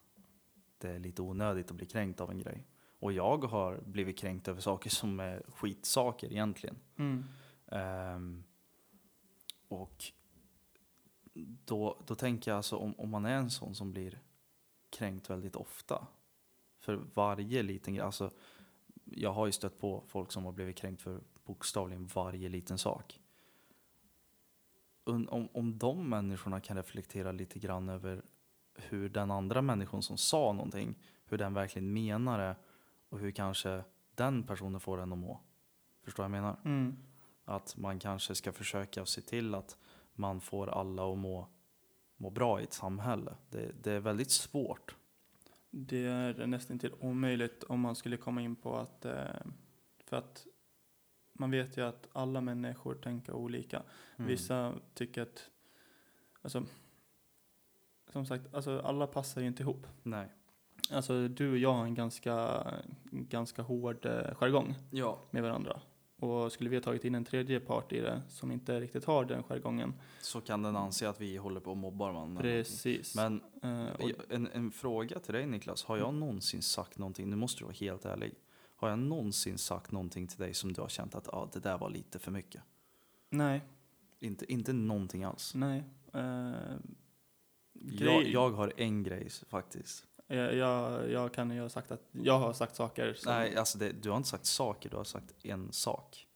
[0.77, 2.67] det är lite onödigt att bli kränkt av en grej.
[2.99, 6.75] Och jag har blivit kränkt över saker som är skitsaker egentligen.
[6.95, 7.25] Mm.
[7.67, 8.43] Ehm,
[9.67, 10.03] och
[11.65, 14.21] då, då tänker jag alltså om, om man är en sån som blir
[14.89, 16.07] kränkt väldigt ofta.
[16.83, 18.31] För varje liten grej, alltså
[19.05, 23.19] jag har ju stött på folk som har blivit kränkt för bokstavligen varje liten sak.
[25.03, 28.21] Om, om de människorna kan reflektera lite grann över
[28.75, 32.55] hur den andra människan som sa någonting, hur den verkligen menar det
[33.09, 33.83] och hur kanske
[34.15, 35.39] den personen får den att må.
[36.03, 36.57] Förstår vad jag menar?
[36.65, 36.97] Mm.
[37.45, 39.77] Att man kanske ska försöka se till att
[40.13, 41.47] man får alla att må,
[42.17, 43.35] må bra i ett samhälle.
[43.49, 44.95] Det, det är väldigt svårt.
[45.75, 49.41] Det är nästan till omöjligt om man skulle komma in på att, eh,
[50.05, 50.45] för att
[51.33, 53.83] man vet ju att alla människor tänker olika.
[54.15, 54.27] Mm.
[54.27, 55.49] Vissa tycker att,
[56.41, 56.63] alltså,
[58.11, 59.87] som sagt, alltså alla passar ju inte ihop.
[60.03, 60.27] Nej.
[60.91, 62.67] Alltså du och jag har en ganska,
[63.11, 65.19] ganska hård eh, jargong Ja.
[65.31, 65.81] med varandra.
[66.23, 69.25] Och skulle vi ha tagit in en tredje part i det som inte riktigt har
[69.25, 69.93] den jargongen.
[70.21, 72.41] Så kan den anse att vi håller på och mobbar varandra.
[72.41, 73.15] Precis.
[73.15, 73.41] Men
[73.99, 75.83] och, en, en fråga till dig Niklas.
[75.83, 78.33] Har jag någonsin sagt någonting, nu måste du vara helt ärlig.
[78.75, 81.77] Har jag någonsin sagt någonting till dig som du har känt att ah, det där
[81.77, 82.61] var lite för mycket?
[83.29, 83.61] nej,
[84.19, 85.55] Inte, inte någonting alls.
[85.55, 85.83] nej.
[86.13, 86.51] Eh,
[87.73, 90.05] Jag, jag har en grej faktiskt.
[90.27, 93.77] Jag, jag, jag kan ju ha sagt att jag har sagt saker som, Nej, alltså
[93.77, 96.27] det, du har inte sagt saker, du har sagt en sak.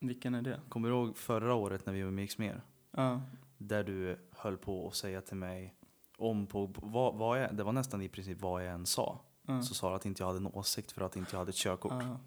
[0.00, 0.60] vilken är det?
[0.68, 2.62] Kommer du ihåg förra året när vi var med Mer?
[2.90, 3.20] Ja,
[3.58, 5.74] Där du höll på att säga till mig
[6.18, 9.20] om på, vad, vad jag, det var nästan i princip vad jag än sa.
[9.46, 11.48] ja, Så sa du att inte jag hade en åsikt för att inte jag hade
[11.50, 11.92] ett körkort.
[11.92, 12.18] ja.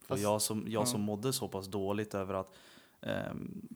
[0.00, 0.86] Och Fast- jag som, jag ja.
[0.86, 2.54] som mådde så pass dåligt över att
[3.00, 3.68] ehm,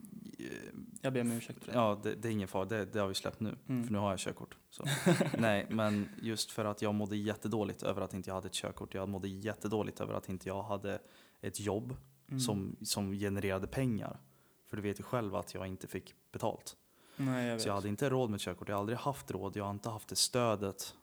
[1.03, 1.79] Jag ber om ursäkt för det.
[1.79, 3.57] Ja, det, det är ingen fara, det, det har vi släppt nu.
[3.69, 3.85] Mm.
[3.85, 4.57] För nu har jag körkort.
[5.39, 8.95] Nej, men just för att jag mådde jättedåligt över att inte jag hade ett körkort.
[8.95, 10.99] Jag mådde jättedåligt över att inte jag hade
[11.41, 11.97] ett jobb
[12.31, 12.41] Mm.
[12.41, 14.21] som, som genererade pengar.
[14.67, 16.77] För du vet ju själv att jag inte fick betalt.
[17.17, 17.63] Nej, jag vet.
[17.63, 18.69] Så jag hade inte råd med ett körkort.
[18.69, 19.57] Jag har aldrig haft råd.
[19.57, 20.95] Jag har inte haft det stödet.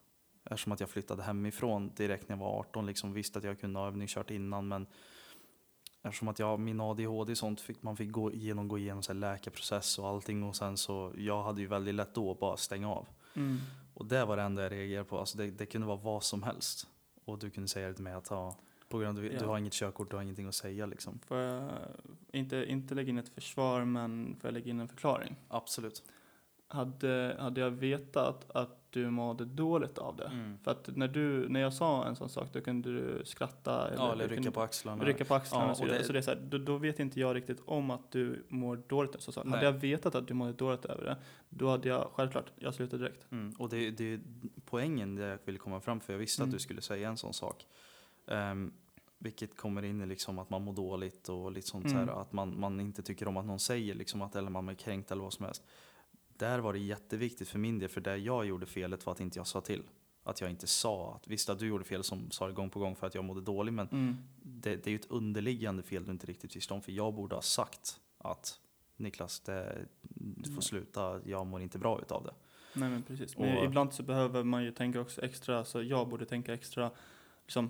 [0.43, 2.86] Eftersom att jag flyttade hemifrån direkt när jag var 18.
[2.86, 4.67] Liksom visste att jag kunde ha övningskört innan.
[4.67, 4.88] Men
[6.06, 9.13] eftersom att jag min ADHD och sånt fick man fick gå igenom, gå igenom så
[9.13, 10.44] här läkarprocess och allting.
[10.44, 13.08] Och sen så jag hade ju väldigt lätt då att bara stänga av.
[13.34, 13.58] Mm.
[13.94, 15.20] Och det var det enda jag reagerade på.
[15.20, 16.88] Alltså det, det kunde vara vad som helst.
[17.26, 18.56] Och du kunde säga det till mig att ja,
[18.89, 19.39] på grund av du, Ja.
[19.39, 21.20] du har inget körkort, du har ingenting att säga liksom.
[21.28, 21.70] Får jag
[22.32, 25.36] inte, inte lägga in ett försvar, men får jag lägga in en förklaring?
[25.48, 26.04] Absolut.
[26.68, 30.25] Hade, hade jag vetat att du mådde dåligt av det?
[30.27, 30.58] Mm.
[30.63, 33.89] För att när, du, när jag sa en sån sak, då kunde du skratta.
[33.97, 35.03] Ja, eller rycka på axlarna.
[35.05, 35.99] Rycka på axlarna Ja, och så vidare.
[35.99, 38.45] det- Så det är så här, då, då vet inte jag riktigt om att du
[38.49, 39.21] mår dåligt.
[39.21, 39.49] Så, så.
[39.49, 41.17] Hade jag vetat att du mådde dåligt över det,
[41.49, 43.31] då hade jag självklart, jag slutade direkt.
[43.31, 44.19] Mm, och det, det är
[44.65, 46.49] poängen det jag ville komma fram för jag visste Mm.
[46.49, 47.65] att du skulle säga en sån sak.
[48.27, 48.73] Ehm,
[49.17, 51.97] vilket kommer in i liksom att man mår dåligt och lite sånt Mm.
[51.97, 54.73] här, att man, man inte tycker om att någon säger liksom att eller man är
[54.73, 55.63] kränkt eller vad som helst.
[56.38, 59.39] Där var det jätteviktigt för min del, för där jag gjorde felet var att inte
[59.39, 59.84] jag sa till.
[60.24, 62.80] Att jag inte sa, att visst att du gjorde fel som sa det gång på
[62.80, 64.15] gång för att jag mådde dåligt, men Mm.
[64.43, 67.36] det, det är ju ett underliggande fel du inte riktigt visste om, för jag borde
[67.36, 68.60] ha sagt att
[68.98, 69.86] Niklas, det,
[70.17, 72.34] du får sluta, jag mår inte bra utav det.
[72.74, 73.38] Nej men precis.
[73.38, 76.91] Men Och- ibland så behöver man ju tänka också extra, så jag borde tänka extra,
[77.45, 77.69] liksom,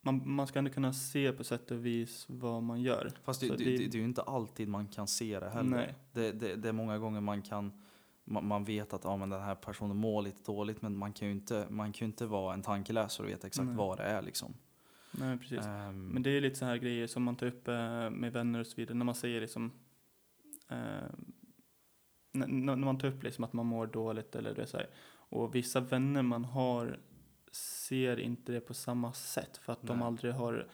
[0.00, 3.12] man, man ska ändå kunna se på sätt och vis vad man gör.
[3.24, 5.70] Fast det, det, det- det, det är ju inte alltid man kan se det heller.
[5.76, 5.94] Nej.
[6.12, 7.82] Det, det, det är många gånger man kan
[8.30, 11.34] man, vet att ja, men den här personen mår lite dåligt men man kan ju
[11.34, 13.76] inte, man kan inte vara en tankeläsare och veta exakt Nej.
[13.76, 14.54] vad det är liksom.
[15.10, 15.66] Nej men precis.
[15.66, 18.60] Ehm, Men det är lite så här grejer som man tar upp eh, med vänner
[18.60, 19.72] och så vidare, när man säger liksom,
[20.68, 21.10] eh,
[22.32, 24.86] när, när man tar upp liksom att man mår dåligt eller det så här.
[25.30, 26.98] Och vissa vänner man har
[27.52, 30.06] ser inte det på samma sätt för att de Nej.
[30.06, 30.68] aldrig har,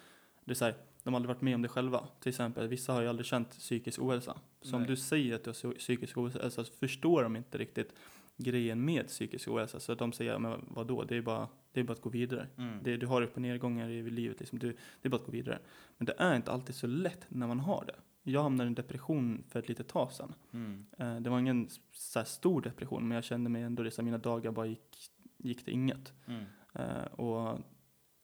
[0.44, 2.08] det är så här, de aldrig varit med om det själva.
[2.20, 4.38] Till exempel, vissa har ju aldrig känt psykisk ohälsa.
[4.60, 7.94] Så om du säger att du har psy- psykisk ohälsa så förstår de inte riktigt
[8.36, 9.80] grejen med psykisk ohälsa.
[9.80, 12.48] Så att de säger, men vadå, det är bara, det är bara att gå vidare.
[12.58, 12.78] mm.
[12.82, 14.58] Det, du har upp och nedgångar i livet, liksom.
[14.58, 14.68] du,
[15.02, 15.58] det är bara att gå vidare.
[15.98, 18.30] Men det är inte alltid så lätt när man har det.
[18.30, 20.34] Jag hamnade i en depression för ett litet tag sedan.
[20.52, 20.86] Mm.
[20.98, 24.52] Eh, det var ingen så stor depression, men jag kände mig ändå, här, mina dagar
[24.52, 26.12] bara gick, gick till inget.
[26.26, 26.44] Mm.
[26.74, 27.58] Eh, och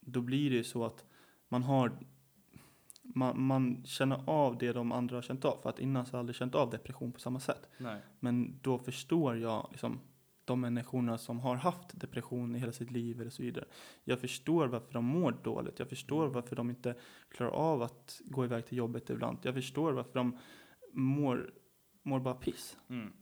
[0.00, 1.04] då blir det ju så att
[1.48, 1.92] man har
[3.14, 5.60] man, man känner av det de andra har känt av.
[5.62, 7.68] För att innan så har jag aldrig känt av depression på samma sätt.
[7.78, 8.00] Nej.
[8.20, 10.00] Men då förstår jag liksom,
[10.44, 13.64] de människorna som har haft depression i hela sitt liv eller så vidare.
[14.04, 15.78] Jag förstår varför de mår dåligt.
[15.78, 16.32] Jag förstår Mm.
[16.34, 16.94] varför de inte
[17.28, 19.38] klarar av att gå iväg till jobbet ibland.
[19.42, 20.38] Jag förstår varför de
[20.92, 21.52] mår,
[22.02, 22.76] mår bara piss.
[22.88, 23.12] Mm.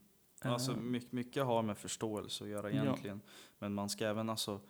[0.41, 2.81] Alltså Eh, mycket, mycket har med förståelse att göra Ja.
[2.83, 3.21] egentligen.
[3.59, 4.61] Men man ska även alltså,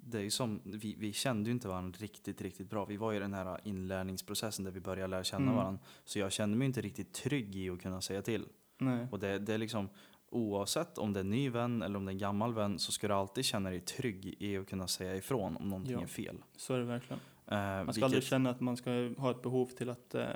[0.00, 2.84] det är ju som, vi, vi kände ju inte varandra riktigt, riktigt bra.
[2.84, 5.56] Vi var i den här inlärningsprocessen där vi började lära känna Mm.
[5.56, 5.80] varandra.
[6.04, 8.46] Så jag kände mig inte riktigt trygg i att kunna säga till.
[8.78, 9.06] nej.
[9.10, 9.88] Och det, det är liksom,
[10.30, 12.92] oavsett om det är en ny vän eller om det är en gammal vän så
[12.92, 16.00] ska du alltid känna dig trygg i att kunna säga ifrån om någonting Ja.
[16.02, 16.36] är fel.
[16.56, 17.20] Så är det verkligen.
[17.46, 20.14] Eh, Man ska aldrig vilket- känna att man ska ha ett behov till att...
[20.14, 20.26] Eh,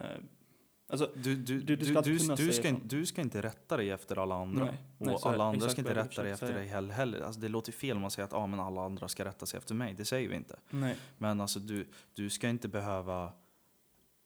[0.93, 4.19] alltså, du, du, du du, ska du, du, ska, du ska inte rätta dig efter
[4.19, 4.65] alla andra.
[4.65, 4.75] nej.
[4.99, 5.29] nej, Och det.
[5.29, 6.59] alla andra ska inte rätta dig efter säga.
[6.59, 6.95] dig heller.
[6.95, 7.21] heller.
[7.21, 9.59] Alltså det låter fel om man säger att ah, men alla andra ska rätta sig
[9.59, 9.95] efter mig.
[9.95, 10.57] Det säger vi inte.
[10.71, 13.33] Nej, Men alltså du, du ska inte behöva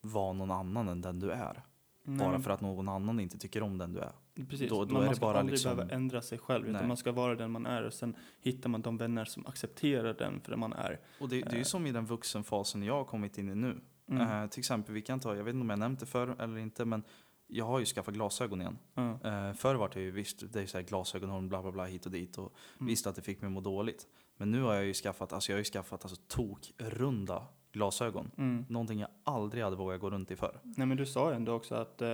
[0.00, 1.62] vara någon annan än den du är.
[2.02, 4.12] nej, bara för att någon annan inte tycker om den du är.
[4.48, 6.74] Precis, Då- då men är man ska bara aldrig liksom- behöva ändra sig själv, Nej.
[6.74, 10.14] utan man ska vara den man är och sen hittar man de vänner som accepterar
[10.14, 11.00] den för den man är.
[11.20, 11.64] Och det, det är ju Eh.
[11.64, 13.80] som i den vuxenfasen jag har kommit in i nu.
[14.10, 14.42] Mm.
[14.42, 16.58] Eh, till exempel, vi kan ta, jag vet inte om jag nämnt det förr eller
[16.58, 17.02] inte, men
[17.46, 18.78] jag har ju skaffat glasögon igen.
[18.94, 19.10] Ja.
[19.24, 22.06] Eh, förr var det ju visst, det är så här glasögon, bla bla bla hit
[22.06, 22.86] och dit och Mm.
[22.86, 24.06] visste att det fick mig må dåligt.
[24.36, 27.42] Men nu har jag ju skaffat, alltså jag har ju skaffat alltså tokrunda
[27.72, 28.30] glasögon.
[28.38, 28.64] Mm.
[28.68, 30.60] Någonting jag aldrig hade vågat gå runt i förr.
[30.62, 32.08] Nej men du sa ju ändå också att eh,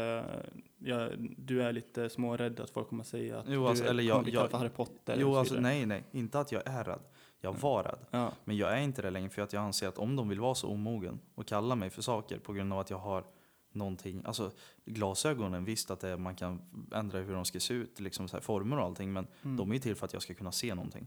[0.78, 4.02] ja, du är lite smårädd att folk kommer säga att Jo, du alltså, är, eller
[4.02, 5.16] jag- jag- för Harry Potter.
[5.20, 7.02] Jo, alltså nej, nej, inte att jag är rädd.
[7.44, 7.98] Jag var rädd.
[8.10, 10.40] Ja, Men jag är inte det längre för att jag anser att om de vill
[10.40, 13.24] vara så omogen och kalla mig för saker på grund av att jag har
[13.72, 14.50] någonting, alltså
[14.84, 16.62] glasögonen visst att det, man kan
[16.94, 19.56] ändra hur de ska se ut, liksom så här former och allting, men mm.
[19.56, 21.06] de är ju till för att jag ska kunna se någonting.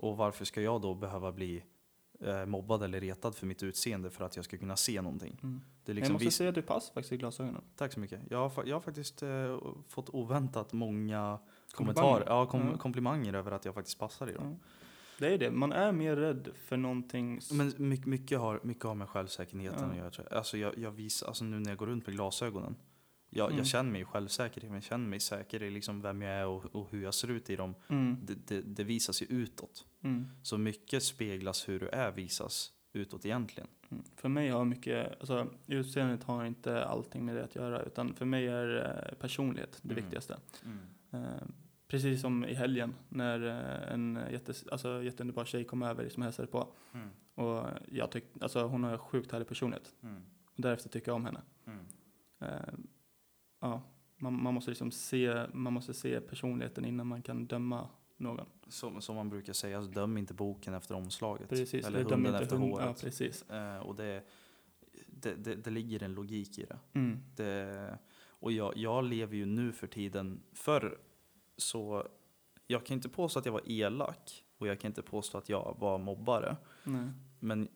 [0.00, 0.08] ja.
[0.08, 1.62] Och varför ska jag då behöva bli
[2.20, 5.40] eh, mobbad eller retad för mitt utseende för att jag ska kunna se någonting?
[5.42, 5.60] Mm.
[5.84, 7.62] Det är jag liksom måste visst, säga att du passar faktiskt i glasögonen.
[7.76, 8.20] tack så mycket.
[8.30, 11.38] Jag har, jag har faktiskt eh, fått oväntat många
[11.72, 12.78] kommentarer, ja, kom, Ja.
[12.78, 14.58] komplimanger över att jag faktiskt passar i dem.
[15.18, 17.40] Det är det, man är mer rädd för någonting.
[17.52, 19.90] Men mycket, mycket, har, mycket har med självsäkerheten Ja.
[19.90, 20.10] att göra.
[20.10, 20.38] tror jag.
[20.38, 22.76] Alltså jag, jag visar, alltså nu när jag går runt med glasögonen.
[23.30, 23.58] Jag, Mm.
[23.58, 26.64] jag känner mig självsäker, men jag känner mig säker i liksom vem jag är och,
[26.74, 27.74] och hur jag ser ut i dem.
[27.88, 28.16] Mm.
[28.22, 29.84] Det, det, det visas ju utåt.
[30.04, 30.26] Mm.
[30.42, 33.68] Så mycket speglas hur du är visas utåt egentligen.
[33.90, 34.04] Mm.
[34.16, 38.24] För mig har mycket, alltså utseendet har inte allting med det att göra, utan för
[38.24, 40.04] mig är eh, personlighet det Mm.
[40.04, 40.36] viktigaste.
[41.88, 46.48] Precis som i helgen när eh, en jättes, alltså, jätteunderbar tjej kom över som hälsade
[46.48, 46.72] på.
[46.94, 47.08] Mm.
[47.34, 49.94] Och jag tyckte, alltså hon har sjukt härlig personlighet.
[50.02, 50.22] Mm.
[50.44, 51.40] Och därefter tycker jag om henne.
[51.66, 51.84] Mm.
[52.40, 52.74] Eh,
[53.60, 53.82] ja,
[54.16, 58.46] man, man måste liksom se, man måste se personligheten innan man kan döma någon.
[58.68, 61.48] Som, som man brukar säga, alltså, döm inte boken efter omslaget.
[61.48, 62.86] Precis, Eller dömer hunden efter hund- håret.
[62.86, 63.50] Ja, precis.
[63.50, 64.24] Eh, och det,
[65.06, 66.78] det, det, det ligger en logik i det.
[66.92, 67.18] Mm.
[67.36, 67.98] Det,
[68.40, 70.98] och jag, jag lever ju nu för tiden, förr
[71.58, 72.08] så,
[72.66, 75.76] jag kan inte påstå att jag var elak och jag kan inte påstå att jag
[75.78, 76.56] var mobbare.
[76.84, 77.08] Nej.
[77.40, 77.68] Men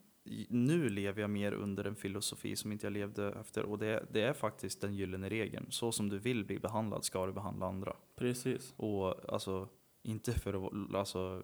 [0.49, 4.23] nu lever jag mer under en filosofi som inte jag levde efter och det, det
[4.23, 5.67] är faktiskt den gyllene regeln.
[5.71, 7.97] Så som du vill bli behandlad ska du behandla andra.
[8.17, 8.75] Precis.
[8.77, 9.69] Och alltså,
[10.03, 11.43] inte för att alltså,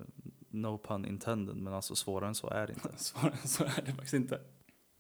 [0.48, 2.92] no pun intended, men alltså svårare än så är det inte.
[2.96, 4.40] Svårare än så är det faktiskt inte.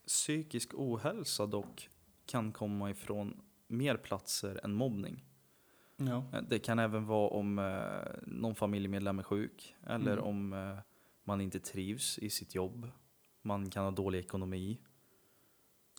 [0.06, 1.88] Psykisk ohälsa dock
[2.26, 5.24] kan komma ifrån mer platser än mobbning.
[6.00, 6.24] Ja.
[6.32, 10.24] Eh, Det kan även vara om eh, någon familjemedlem är sjuk eller Mm.
[10.24, 10.78] om eh,
[11.24, 12.90] man inte trivs i sitt jobb.
[13.42, 14.78] Man kan ha dålig ekonomi.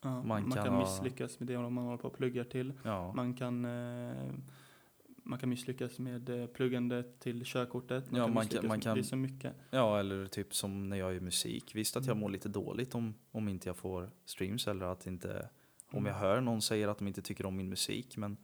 [0.03, 2.73] Ja, Man man, kan kan, ha- misslyckas med det man håller på och pluggar till.
[2.83, 4.33] Ja, Man kan, eh,
[5.23, 8.05] man kan misslyckas med eh, pluggandet till körkortet.
[8.13, 9.53] Ja, man kan- man kan- Det är så mycket.
[9.71, 11.75] ja eller typ som när jag gör musik.
[11.75, 12.21] Visst att jag Mm.
[12.21, 15.49] mår lite dåligt om, om inte jag får streams eller att inte
[15.91, 16.21] om jag Mm.
[16.21, 18.17] hör någon säga att de inte tycker om min musik.
[18.17, 18.38] Men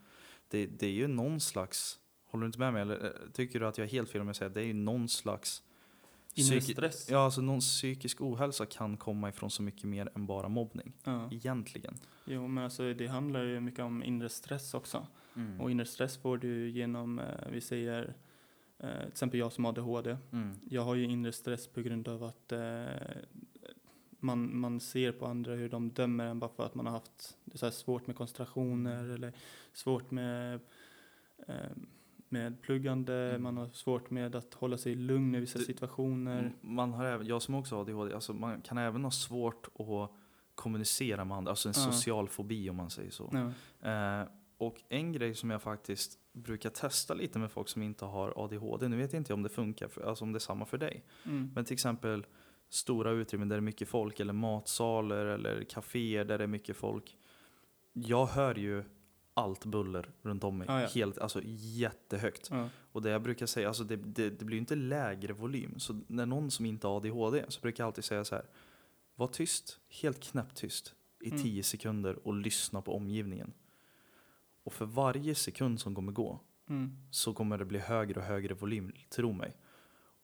[0.48, 2.82] det, det är ju någon slags, håller du inte med mig?
[2.82, 4.66] Eller eh, tycker du att jag är helt fel om jag säger att det är
[4.66, 5.62] ju någon slags
[6.36, 7.10] Inre stress.
[7.10, 10.92] Ja, alltså någon psykisk ohälsa kan komma ifrån så mycket mer än bara mobbning.
[11.04, 11.28] Ja.
[11.32, 11.94] Egentligen.
[12.24, 15.06] Jo, men alltså det handlar ju mycket om inre stress också.
[15.36, 15.60] Mm.
[15.60, 18.14] Och inre stress får du genom, eh, vi säger,
[18.78, 20.16] eh, till exempel jag som har ADHD.
[20.32, 20.58] Mm.
[20.70, 22.52] Jag har ju inre stress på grund av att
[24.26, 27.36] man, man ser på andra hur de dömer en bara för att man har haft
[27.54, 29.32] så svårt med koncentrationer eller
[29.72, 30.60] svårt med,
[31.48, 31.54] eh,
[32.28, 33.42] med pluggande, Mm.
[33.42, 36.52] man har svårt med att hålla sig lugn i vissa Det- situationer.
[36.60, 40.10] Man har även, jag som också har ADHD, alltså man kan även ha svårt att
[40.54, 41.92] kommunicera med andra, alltså en Ja.
[41.92, 43.30] social fobi om man säger så.
[43.82, 43.90] Ja.
[43.90, 48.32] Eh, och en grej som jag faktiskt brukar testa lite med folk som inte har
[48.44, 50.78] ADHD, nu vet jag inte om det funkar, för, alltså om det är samma för
[50.78, 51.04] dig.
[51.24, 51.50] Mm.
[51.54, 52.26] Men till exempel
[52.68, 56.76] stora utrymmen där det är mycket folk, eller matsalar eller kaféer där det är mycket
[56.76, 57.16] folk.
[57.92, 58.84] Jag hör ju
[59.34, 60.88] allt buller runt om mig, Ja, ja.
[60.88, 62.48] helt, alltså jättehögt.
[62.50, 62.68] Ja.
[62.92, 65.78] Och det jag brukar säga, alltså det, det, det blir inte lägre volym.
[65.78, 68.44] Så när någon som inte har ADHD så brukar jag alltid säga så här.
[69.14, 71.42] Var tyst, helt knäpptyst i Mm.
[71.42, 73.52] 10 sekunder och lyssna på omgivningen.
[74.62, 76.96] Och för varje sekund som kommer gå Mm.
[77.10, 79.56] så kommer det bli högre och högre volym, tro mig.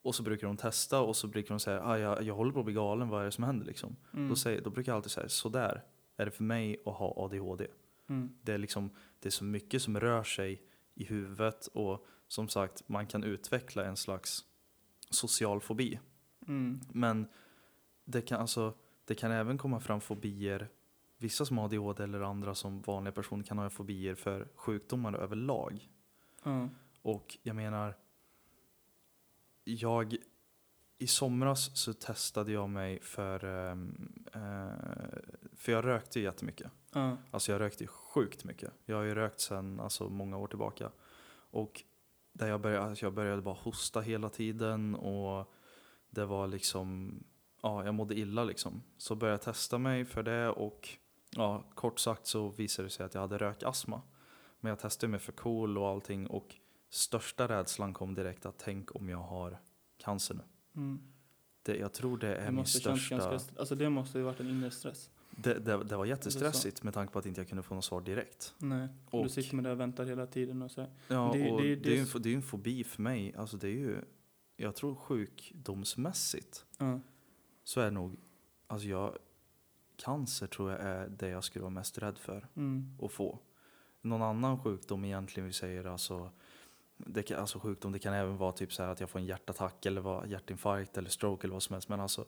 [0.03, 2.59] Och så brukar de testa och så brukar de säga ah, jag, jag håller på
[2.59, 3.97] att bli galen, vad är det som händer liksom?
[4.13, 4.29] Mm.
[4.29, 5.83] Då, säger, då brukar jag alltid säga sådär
[6.17, 7.67] är det för mig att ha ADHD.
[8.09, 8.35] Mm.
[8.43, 10.63] Det är, liksom, det är så mycket som rör sig
[10.95, 14.45] i huvudet och som sagt, man kan utveckla en slags
[15.11, 16.01] social fobi.
[16.49, 16.81] Mm.
[16.93, 17.27] Men
[18.05, 20.69] det kan, alltså, det kan även komma fram fobier,
[21.19, 25.89] vissa som har ADHD eller andra som vanliga personer kan ha fobier för sjukdomar överlag.
[27.03, 27.97] Och jag menar,
[29.65, 30.17] jag
[30.99, 35.19] i somras så testade jag mig för, ehm, eh,
[35.57, 36.71] för jag rökte jättemycket.
[36.93, 37.17] Ja.
[37.31, 38.73] Alltså jag rökte ju sjukt mycket.
[38.85, 40.91] Jag har ju rökt sedan alltså, många år tillbaka.
[41.51, 41.83] Och
[42.33, 45.53] där jag, började, alltså jag började bara hosta hela tiden och
[46.11, 47.15] det var liksom,
[47.63, 48.83] ja jag mådde illa liksom.
[48.97, 50.89] Så började jag testa mig för det och
[51.31, 54.03] ja, kort sagt så visade det sig att jag hade rökastma.
[54.61, 56.57] Men jag testade mig för KOL och allting och
[56.93, 59.59] största rädslan kom direkt att tänk om jag har
[59.99, 60.43] cancer nu.
[60.77, 61.03] Mm.
[61.63, 63.17] Det, jag tror det är Det min största...
[63.19, 65.11] ganska, alltså det måste ju varit en inre stress.
[65.31, 68.01] Det, det, det var jättestressigt med tanke på att inte jag kunde få något svar
[68.01, 68.55] direkt.
[68.59, 68.89] Nej.
[69.11, 70.81] Och Och- du sitter med det och väntar hela tiden och så.
[71.09, 73.35] Ja, Det- och det- det, är ju en, det är en fobi för mig.
[73.35, 73.97] Alltså det är ju,
[74.57, 77.01] jag tror sjukdomsmässigt Ja.
[77.65, 78.17] så är nog,
[78.67, 79.17] alltså jag,
[79.97, 82.97] cancer tror jag är det jag skulle vara mest rädd för Mm.
[83.03, 83.39] att få.
[84.01, 86.31] Någon annan sjukdom egentligen, vi säger alltså,
[87.07, 89.25] det kan, alltså sjukdom, det kan även vara typ så här att jag får en
[89.27, 91.89] hjärtattack eller vad, hjärtinfarkt eller stroke eller vad som helst.
[91.89, 92.25] Men alltså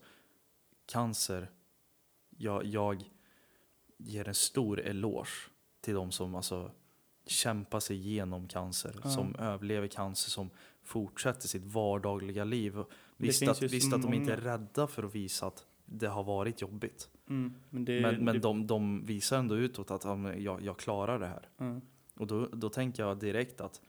[0.86, 1.50] cancer,
[2.36, 3.04] jag, jag
[3.96, 5.30] ger en stor eloge
[5.80, 6.70] till de som alltså
[7.26, 9.10] kämpar sig igenom cancer, Ja.
[9.10, 10.50] som överlever cancer, som
[10.82, 12.84] fortsätter sitt vardagliga liv.
[13.16, 16.60] Visst, att, visst att de inte är rädda för att visa att det har varit
[16.60, 17.08] jobbigt.
[17.28, 17.54] Mm.
[17.70, 21.18] Men det, men men det, de, de visar ändå utåt att ja, jag, jag klarar
[21.18, 21.48] det här.
[21.56, 21.80] ja.
[22.16, 23.80] Och då, då tänker jag direkt att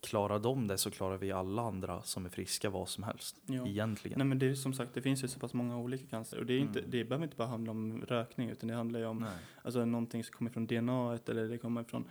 [0.00, 3.36] klarar de det så klarar vi alla andra som är friska vad som helst.
[3.46, 3.66] Ja.
[3.66, 4.18] Egentligen.
[4.18, 6.38] Nej men det är som sagt, det finns ju så pass många olika cancer.
[6.38, 6.90] Och det, är inte, Mm.
[6.90, 9.30] det behöver inte bara handla om rökning utan det handlar ju om Nej.
[9.62, 12.04] alltså, någonting som kommer från DNA eller det kommer från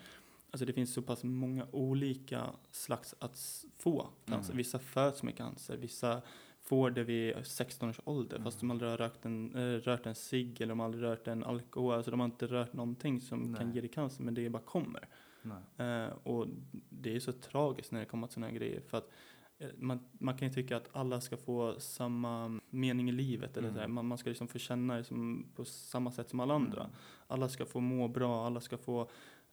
[0.52, 4.52] Alltså det finns så pass många olika slags att få cancer.
[4.52, 4.58] Mm.
[4.58, 6.22] Vissa föds med cancer, vissa
[6.62, 8.68] får det vid 16 års ålder fast Mm.
[8.68, 11.44] de aldrig har rökt en, äh, rört en cigg eller de har aldrig rört en
[11.44, 11.94] alkohol.
[11.94, 13.76] Alltså de har inte rört någonting som kan Nej.
[13.76, 15.08] ge dig cancer men det bara kommer.
[15.78, 16.48] Eh, och
[16.90, 18.82] det är så tragiskt när det kommer till sådana grejer.
[18.82, 19.10] För att
[19.60, 23.58] eh, man, man kan ju tycka att alla ska få samma mening i livet.
[23.58, 23.76] Eller Mm.
[23.76, 23.88] så här.
[23.88, 26.82] Man, man ska liksom få känna det som, på samma sätt som alla andra.
[26.82, 26.96] Mm.
[27.28, 29.02] Alla ska få må bra, alla ska få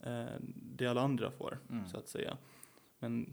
[0.00, 0.24] eh,
[0.76, 1.86] det alla andra får, Mm.
[1.86, 2.36] så att säga.
[2.98, 3.32] Men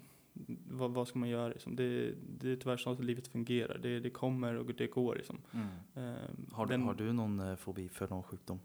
[0.69, 1.47] vad, vad ska man göra?
[1.47, 1.75] Liksom?
[1.75, 3.77] Det, det är tyvärr så att livet fungerar.
[3.77, 5.15] Det, det kommer och det går.
[5.15, 5.41] Liksom.
[5.53, 5.67] Mm.
[5.95, 8.59] Eh, Har, du, den- har du någon eh, fobi för någon sjukdom?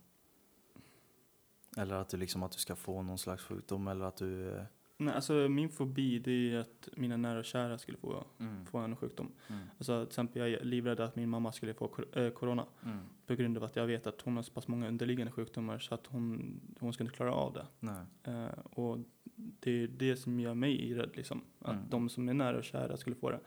[1.76, 4.48] Eller att du liksom att du ska få någon slags sjukdom eller att du...
[4.56, 4.62] eh,
[4.98, 8.66] Nej, alltså min fobi det är att mina nära och kära skulle få, Mm.
[8.66, 9.32] få en sjukdom.
[9.48, 9.62] Mm.
[9.78, 12.66] Alltså till exempel jag är livrädd att min mamma skulle få eh, corona.
[12.84, 12.98] Mm.
[13.26, 15.94] På grund av att jag vet att hon har så pass många underliggande sjukdomar så
[15.94, 17.66] att hon, hon ska inte klara av det.
[17.80, 18.02] Nej.
[18.22, 18.98] Eh, och
[19.34, 21.44] det är det som gör mig rädd liksom.
[21.60, 21.88] Att Mm.
[21.90, 23.40] de som är nära och kära skulle få det.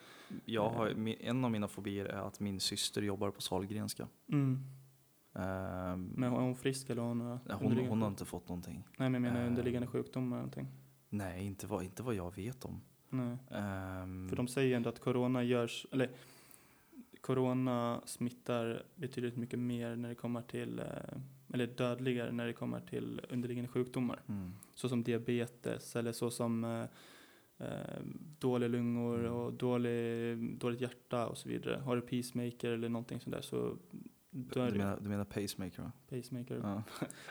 [0.46, 0.88] Jag har,
[1.20, 4.08] en av mina fobier är att min syster jobbar på Sahlgrenska.
[4.32, 4.60] Mm.
[5.40, 8.84] Ehm, Men är hon frisk eller hon, ja, hon, hon har inte fått någonting.
[8.98, 10.68] Nej men jag menar eh, underliggande sjukdomar eller någonting.
[11.10, 12.82] Nej, inte vad, inte vad jag vet om.
[13.10, 13.38] Nej.
[13.52, 16.10] Ehm, För de säger ändå att corona görs, eller
[17.22, 20.86] corona smittar betydligt mycket mer när det kommer till, eh,
[21.54, 24.20] eller dödligare när det kommer till underliggande sjukdomar.
[24.28, 24.52] mm.
[24.76, 26.84] Så som diabetes eller så som eh,
[27.68, 28.00] eh,
[28.40, 29.34] dåliga lungor Mm.
[29.34, 31.82] och dålig, dåligt hjärta och så vidare.
[31.86, 33.78] Har du pacemaker eller någonting sånt där så
[34.54, 35.92] Du, menar, du menar pacemaker va?
[36.10, 36.60] Pacemaker.
[36.64, 36.84] Ja.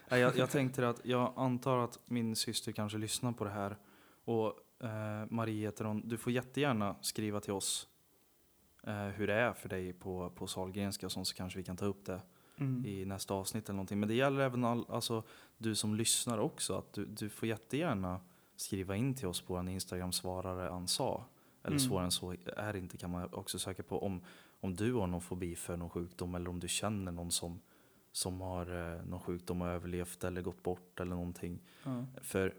[0.18, 3.76] Jag, jag tänkte att jag antar att min syster kanske lyssnar på det här.
[4.24, 4.46] Och
[4.84, 6.08] eh, Marie heter hon.
[6.08, 7.88] Du får jättegärna skriva till oss
[8.82, 11.76] eh, hur det är för dig på, på Sahlgrenska och sånt så kanske vi kan
[11.76, 12.20] ta upp det
[12.60, 12.86] Mm.
[12.86, 14.00] i nästa avsnitt eller någonting.
[14.00, 15.22] Men det gäller även all, alltså,
[15.58, 16.78] du som lyssnar också.
[16.78, 18.20] Att du, du får jättegärna
[18.56, 21.24] skriva in till oss på vår Instagram svarare ansa.
[21.62, 21.78] Eller Mm.
[21.78, 24.20] svårare än så är det inte kan man också söka på om,
[24.60, 27.60] om du har någon fobi för någon sjukdom eller om du känner någon som,
[28.12, 31.60] som har eh, någon sjukdom och överlevt eller gått bort eller någonting.
[31.84, 32.06] Ja.
[32.22, 32.54] För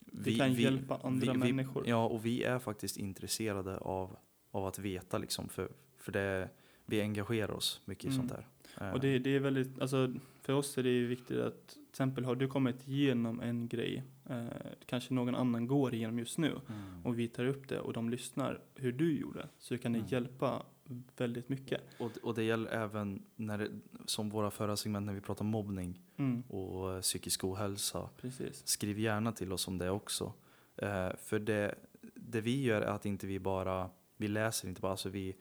[0.00, 1.88] Vi, kan hjälpa andra människor.
[1.88, 4.16] ja, och vi är faktiskt intresserade av,
[4.50, 5.48] av att veta liksom.
[5.48, 5.68] För,
[5.98, 6.48] för det,
[6.86, 8.18] vi engagerar oss mycket i Mm.
[8.18, 8.46] sånt där.
[8.86, 10.12] Eh, Och det, det är väldigt, alltså
[10.42, 14.46] för oss är det viktigt att till exempel har du kommit igenom en grej, eh,
[14.86, 17.06] kanske någon annan går igenom just nu mm.
[17.06, 20.08] och vi tar upp det och de lyssnar hur du gjorde så kan det Mm.
[20.10, 20.62] hjälpa
[21.16, 21.80] väldigt mycket.
[21.98, 23.70] Och, och det gäller även när
[24.06, 26.42] som våra förra segment när vi pratar mobbning Mm.
[26.48, 28.08] och eh, psykisk ohälsa.
[28.16, 28.66] Precis.
[28.66, 30.32] Skriv gärna till oss om det också.
[30.76, 31.74] Eh, för det,
[32.14, 35.36] det vi gör är att inte vi bara, vi läser inte bara, alltså vi,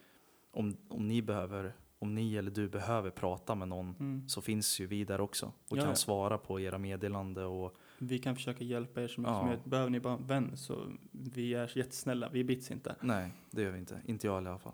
[0.52, 4.30] om, om ni behöver, om ni eller du behöver prata med någon Mm.
[4.30, 8.20] så finns ju vi där också och Ja, kan svara på era meddelande och Vi
[8.20, 9.38] kan försöka hjälpa er så mycket Ja.
[9.40, 9.66] som möjligt.
[9.66, 12.30] Behöver ni bara en vän så vi är jättesnälla.
[12.30, 12.96] Vi bits inte.
[13.02, 14.02] nej, det gör vi inte.
[14.06, 14.74] Inte jag i alla fall.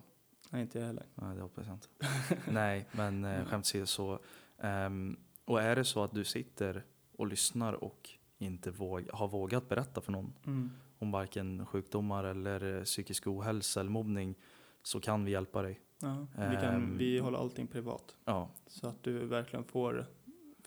[0.50, 1.06] Nej, inte jag heller.
[1.16, 1.88] Nej, det hoppas jag inte.
[2.52, 4.20] nej, men eh, skämt åsido så.
[4.60, 6.84] ehm, och är det så att du sitter
[7.18, 10.72] och lyssnar och inte våg, har vågat berätta för någon Mm.
[11.00, 14.36] om varken sjukdomar eller eh, psykisk ohälsa eller mobbning
[14.84, 15.80] så kan vi hjälpa dig.
[16.02, 16.98] Ja, vi, kan, Ehm.
[16.98, 18.16] vi håller allting privat.
[18.26, 20.06] Ja, Så att du verkligen får,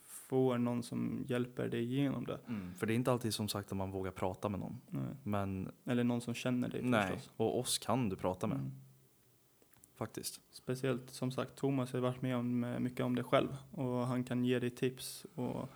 [0.06, 2.38] får någon som hjälper dig igenom det.
[2.78, 4.80] för det är inte alltid som sagt att man vågar prata med någon.
[4.88, 5.02] Nej.
[5.22, 7.30] Men Eller någon som känner dig nej, förstås.
[7.36, 8.70] och oss kan du prata med Mm.
[10.04, 10.40] Faktiskt.
[10.50, 13.56] Speciellt som sagt, Thomas har varit med om eh, mycket om det själv.
[13.70, 15.68] Och han kan ge dig tips och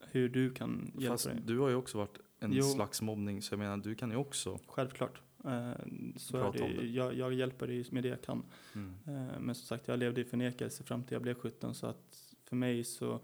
[0.00, 1.40] hur du kan hjälpa Fast dig.
[1.44, 2.62] du har ju också varit en Jo.
[2.62, 4.58] slags mobbning så jag menar du kan ju också.
[4.66, 5.20] Självklart.
[5.44, 5.72] Eh,
[6.16, 6.86] så Prata om det, det.
[6.88, 8.42] Jag, jag hjälper dig med det jag kan.
[8.74, 8.94] Mm.
[9.06, 12.34] Eh, Men som sagt, jag levde i förnekelse fram till jag blev 17 så att
[12.44, 13.20] för mig så,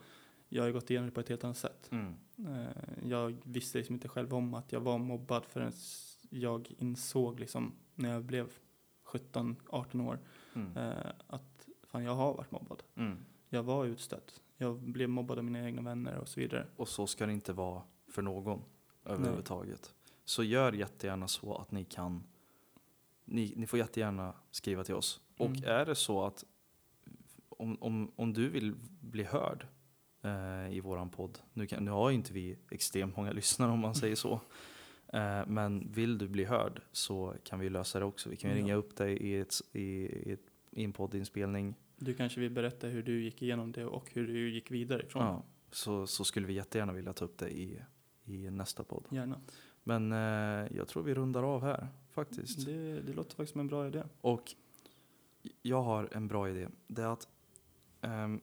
[0.49, 1.89] jag har ju gått igenom det på ett helt annat sätt.
[1.93, 2.15] Mm.
[2.39, 5.73] Eh, Jag visste liksom inte själv om att jag var mobbad förrän
[6.31, 8.49] jag insåg liksom när jag blev
[9.19, 10.19] 17-18 år
[10.55, 10.77] Mm.
[10.77, 12.83] eh, att fan jag har varit mobbad.
[12.97, 13.19] Mm.
[13.49, 14.41] Jag var utstött.
[14.57, 16.67] Jag blev mobbad av mina egna vänner och så vidare.
[16.77, 18.63] Och så ska det inte vara för någon
[19.05, 19.95] överhuvudtaget.
[20.25, 22.23] Så gör jättegärna så att ni kan,
[23.25, 25.21] ni, ni får jättegärna skriva till oss.
[25.39, 25.65] Och Mm.
[25.65, 26.45] är det så att
[27.49, 29.67] om, om, om du vill bli hörd
[30.23, 33.79] eh, i våran podd, nu, kan, nu har ju inte vi extremt många lyssnare om
[33.81, 34.41] man säger så,
[35.47, 38.29] men vill du bli hörd så kan vi lösa det också.
[38.31, 38.57] Vi kan Ja.
[38.57, 40.41] ringa upp dig i, ett, i, ett,
[40.71, 41.75] i en poddinspelning.
[41.97, 45.23] Du kanske vill berätta hur du gick igenom det och hur du gick vidare ifrån
[45.23, 47.79] Ja, så, så skulle vi jättegärna vilja ta upp det i,
[48.25, 49.05] i nästa podd.
[49.11, 49.41] Gärna.
[49.83, 52.67] Men eh, jag tror vi rundar av här faktiskt.
[52.67, 54.03] Det, det låter faktiskt som en bra idé.
[54.21, 54.55] Och
[55.63, 56.69] jag har en bra idé.
[56.87, 57.29] Det är att
[58.01, 58.41] ehm,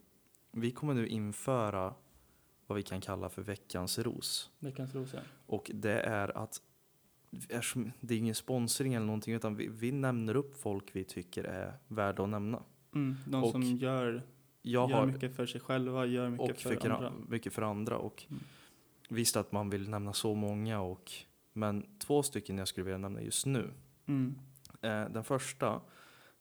[0.52, 1.94] vi kommer nu införa
[2.66, 4.50] vad vi kan kalla för veckans ros.
[4.58, 5.20] Veckans rosa.
[5.46, 6.60] Och det är att
[8.00, 11.74] det är ingen sponsring eller någonting utan vi, vi nämner upp folk vi tycker är
[11.88, 12.62] värda att nämna.
[12.94, 14.22] Mm, de Och som gör,
[14.62, 17.12] Jag gör har mycket för sig själva, gör mycket och för för andra.
[17.28, 17.98] mycket för andra.
[17.98, 18.42] Och Mm.
[19.08, 21.12] visst att man vill nämna så många och
[21.52, 23.70] men två stycken jag skulle vilja nämna just nu.
[24.06, 24.34] Mm.
[24.82, 25.80] Eh, den första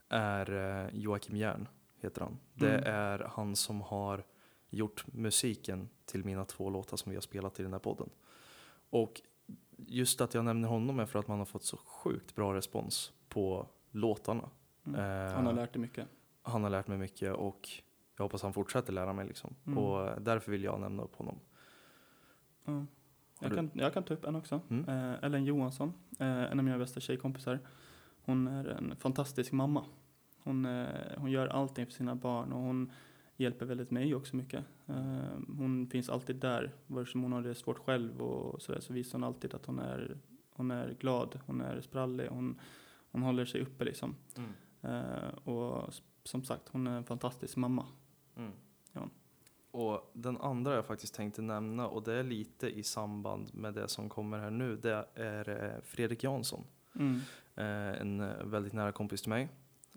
[0.10, 0.52] är
[0.86, 1.68] eh, Joakim Järn,
[2.02, 2.38] heter han.
[2.54, 2.94] Det Mm.
[2.96, 4.24] är han som har
[4.72, 8.10] gjort musiken till mina två låtar som vi har spelat i den här podden.
[8.90, 9.22] Och
[9.78, 13.12] just att jag nämner honom är för att man har fått så sjukt bra respons
[13.30, 14.50] på låtarna.
[14.86, 15.00] Mm.
[15.00, 16.08] Eh, Han har lärt dig mycket.
[16.42, 17.70] han har lärt mig mycket och
[18.18, 19.28] jag hoppas han fortsätter lära mig.
[19.28, 19.56] Liksom.
[19.66, 19.78] Mm.
[19.78, 21.40] Och därför vill jag nämna upp honom.
[22.66, 22.86] Har
[23.42, 24.62] Jag, kan, jag kan ta upp en också.
[24.70, 24.90] Mm.
[24.90, 27.60] Eh, Ellen Johansson, eh, en av mina bästa tjejkompisar.
[28.24, 29.86] Hon är en fantastisk mamma.
[30.44, 32.92] Hon, eh, hon gör allting för sina barn och hon
[33.42, 34.66] hjälper väldigt mig också mycket.
[34.88, 38.94] Eh, hon finns alltid där, vare sig hon har det svårt själv och sådär så
[38.94, 40.18] visar hon alltid att hon är,
[40.50, 42.60] hon är glad, hon är sprallig, hon,
[43.12, 44.16] hon håller sig uppe liksom.
[44.82, 47.86] Eh, och s- som sagt, hon är en fantastisk mamma.
[48.36, 48.52] Mm.
[48.94, 49.10] Ja.
[49.72, 53.88] Och den andra jag faktiskt tänkte nämna och det är lite i samband med det
[53.88, 54.76] som kommer här nu.
[54.76, 56.64] Det är eh, Fredrik Jansson.
[56.96, 57.20] Mm.
[57.56, 59.50] Eh, en eh, väldigt nära kompis till mig.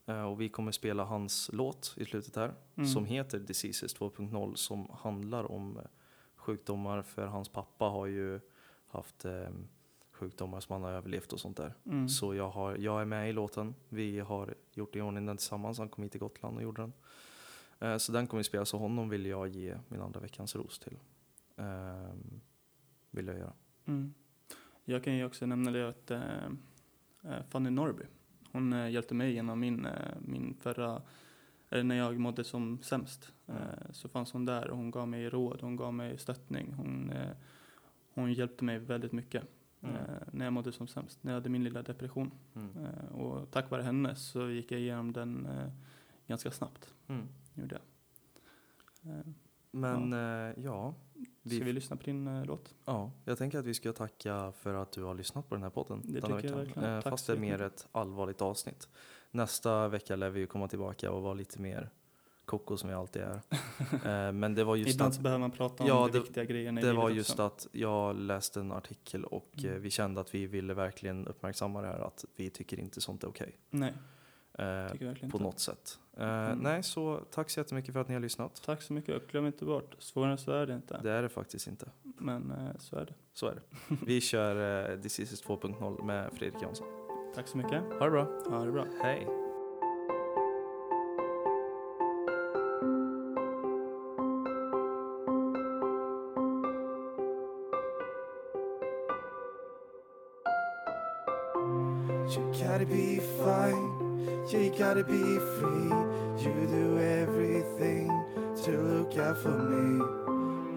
[0.06, 2.54] Eh, och vi kommer spela hans låt i slutet här.
[2.74, 2.88] Mm.
[2.88, 5.84] Som heter Diseases 2.0 som handlar om eh,
[6.36, 7.02] sjukdomar.
[7.02, 8.40] För hans pappa har ju
[8.86, 9.48] haft eh,
[10.12, 11.74] sjukdomar som han har överlevt och sånt där.
[11.86, 12.08] Mm.
[12.08, 13.74] Så jag, har, jag är med i låten.
[13.88, 15.78] Vi har gjort i ordning den tillsammans.
[15.78, 16.92] Han kom hit till Gotland och gjorde den.
[17.78, 18.64] Eh, så den kommer vi spela.
[18.64, 20.98] Så honom vill jag ge min andra veckans ros till.
[21.56, 22.40] Ehm,
[23.10, 23.52] vill jag göra.
[23.84, 24.14] Mm.
[24.84, 26.12] Jag kan ju också nämna det att
[27.48, 28.04] Fanny Norby,
[28.54, 31.02] hon eh, hjälpte mig genom min, eh, min förra,
[31.70, 33.32] eller när jag mådde som sämst.
[33.46, 33.62] Mm.
[33.62, 36.72] Eh, så fanns hon där och hon gav mig råd, hon gav mig stöttning.
[36.72, 37.30] Hon, eh,
[38.14, 39.44] hon hjälpte mig väldigt mycket
[39.80, 39.96] Mm.
[40.32, 42.30] när jag mådde som sämst, när jag hade min lilla depression.
[42.54, 42.76] Mm.
[43.12, 45.48] Och tack vare henne så gick jag igenom den
[46.26, 46.94] ganska snabbt.
[47.08, 47.28] Mm.
[47.54, 47.78] Gjorde
[49.02, 49.34] jag.
[49.74, 50.54] Eh, Men ja.
[50.64, 50.94] ja,
[51.42, 52.74] vi, ska vi lyssna på din eh, låt?
[52.84, 55.70] ja, jag tänker att vi ska tacka för att du har lyssnat på den här
[55.70, 56.84] podden Det denna tycker jag veckan.
[56.84, 58.88] Eh, fast det är mer ett allvarligt avsnitt.
[59.30, 61.90] Nästa vecka lär vi ju komma tillbaka och vara lite mer
[62.44, 63.40] koko som vi alltid är.
[64.04, 66.20] Eh, Men det var just Ibland att så behöver man prata om Ja, de det-
[66.20, 67.14] viktiga grejerna Det var också.
[67.14, 69.70] just att jag läste en artikel och Mm.
[69.70, 73.24] eh, vi kände att vi ville verkligen uppmärksamma det här att vi tycker inte sånt
[73.24, 73.58] är okej.
[73.70, 73.92] Nej.
[74.58, 75.38] Eh, Tycker verkligen på inte.
[75.38, 75.98] något sätt.
[76.16, 76.58] Eh, Mm.
[76.58, 78.62] Nej, så tack så jättemycket för att ni har lyssnat.
[78.64, 81.00] Tack så mycket glöm inte bort, svårare än så är det inte.
[81.02, 81.90] Det är det faktiskt inte.
[82.02, 83.14] Men eh, så är det.
[83.32, 83.60] Så är det.
[84.06, 86.86] Vi kör eh, This is 2.0 med Fredrik Jansson.
[87.34, 87.82] Tack så mycket.
[87.98, 88.24] Ha det bra.
[88.48, 88.86] Ha det bra.
[89.02, 89.43] Hej.
[104.94, 105.90] Gotta be free.
[106.44, 108.06] You do everything
[108.62, 110.00] to look out for me.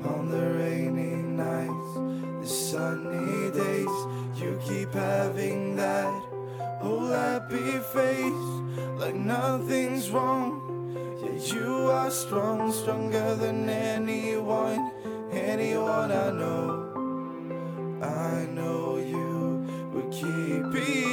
[0.09, 1.93] On the rainy nights,
[2.41, 3.95] the sunny days,
[4.41, 6.11] you keep having that
[6.81, 8.47] whole happy face,
[8.97, 10.63] like nothing's wrong.
[11.21, 14.91] Yeah, you are strong, stronger than anyone,
[15.31, 16.65] anyone I know.
[18.01, 19.63] I know you
[19.93, 21.06] will keep it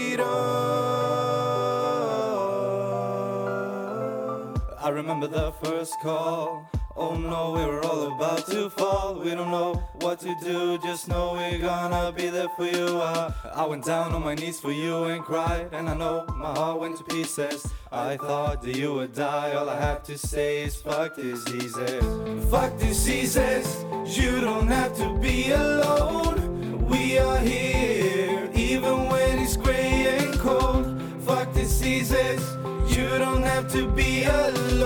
[4.85, 6.69] I remember the first call.
[6.95, 9.15] Oh no, we were all about to fall.
[9.15, 13.01] We don't know what to do, just know we're gonna be there for you.
[13.01, 16.53] Uh, I went down on my knees for you and cried, and I know my
[16.53, 17.67] heart went to pieces.
[17.91, 19.55] I thought that you would die.
[19.55, 22.05] All I have to say is fuck diseases.
[22.51, 23.87] Fuck diseases.
[24.05, 26.87] You don't have to be alone.
[26.87, 31.01] We are here, even when it's gray and cold.
[31.23, 32.64] Fuck diseases.
[32.95, 34.85] You don't have to be alone.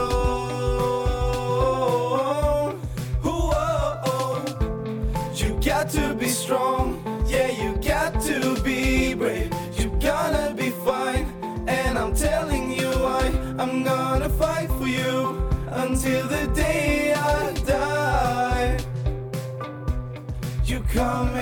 [3.22, 4.44] Whoa,
[5.34, 7.02] you got to be strong.
[7.26, 9.52] Yeah, you got to be brave.
[9.76, 11.26] You're gonna be fine.
[11.68, 18.78] And I'm telling you, I, I'm gonna fight for you until the day I die.
[20.64, 21.37] You coming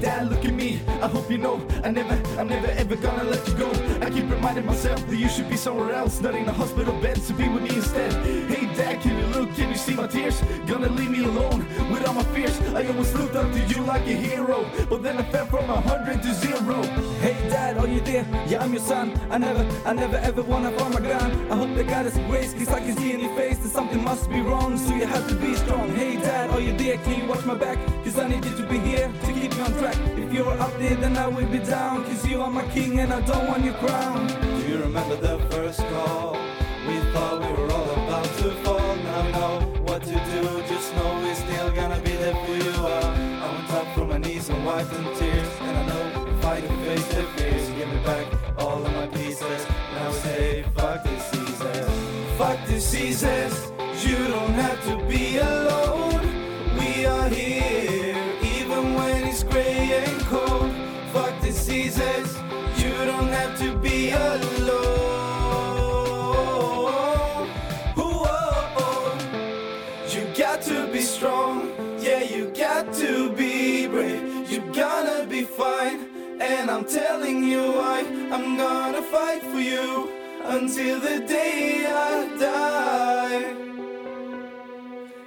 [0.00, 0.80] Dad, look at me.
[1.02, 3.70] I hope you know I never, I'm never ever gonna let you go.
[4.00, 7.18] I keep reminding myself that you should be somewhere else, not in a hospital bed,
[7.20, 8.12] so be with me instead.
[8.48, 9.54] Hey dad, can you look?
[9.54, 10.40] Can you see my tears?
[10.66, 12.60] Gonna leave me alone with all my fears.
[12.74, 15.80] I always looked up to you like a hero, but then I fell from a
[15.80, 16.82] hundred to zero.
[17.20, 18.26] Hey dad, are you there?
[18.46, 19.18] Yeah, I'm your son.
[19.30, 21.30] I never, I never ever wanna farm my gun.
[21.50, 24.02] I hope that God has grace, cause I can see in your face that something
[24.04, 25.90] must be wrong, so you have to be strong.
[25.94, 26.98] Hey dad, are you there?
[26.98, 27.78] Can you watch my back?
[28.04, 29.12] Cause I need you to be here
[29.58, 29.96] me on track.
[30.16, 33.12] If you're up there, then I will be down, cause you are my king and
[33.12, 34.26] I don't want your crown.
[34.26, 36.36] Do you remember the first call?
[36.86, 38.96] We thought we were all about to fall.
[38.96, 40.42] Now we know what to do.
[40.66, 42.72] Just know we're still gonna be there for you.
[42.86, 45.48] Uh, I went up from my knees and wiped them tears.
[45.60, 47.68] And I know if I fighting face to face.
[47.76, 48.26] Give me back
[48.58, 49.66] all of my pieces.
[49.94, 51.86] Now say fuck diseases.
[52.38, 53.72] Fuck diseases.
[54.04, 56.24] You don't have to be alone.
[56.78, 57.87] We are here,
[63.58, 64.78] to be alone.
[67.96, 69.18] Whoa, oh, oh.
[70.08, 71.72] you got to be strong.
[71.98, 74.48] Yeah, you got to be brave.
[74.48, 76.06] You're gonna be fine.
[76.40, 80.08] And I'm telling you, I, I'm gonna fight for you
[80.44, 83.56] until the day I die.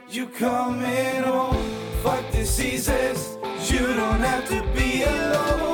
[0.10, 1.66] You coming home?
[2.02, 3.38] Fuck diseases.
[3.70, 5.71] You don't have to be alone.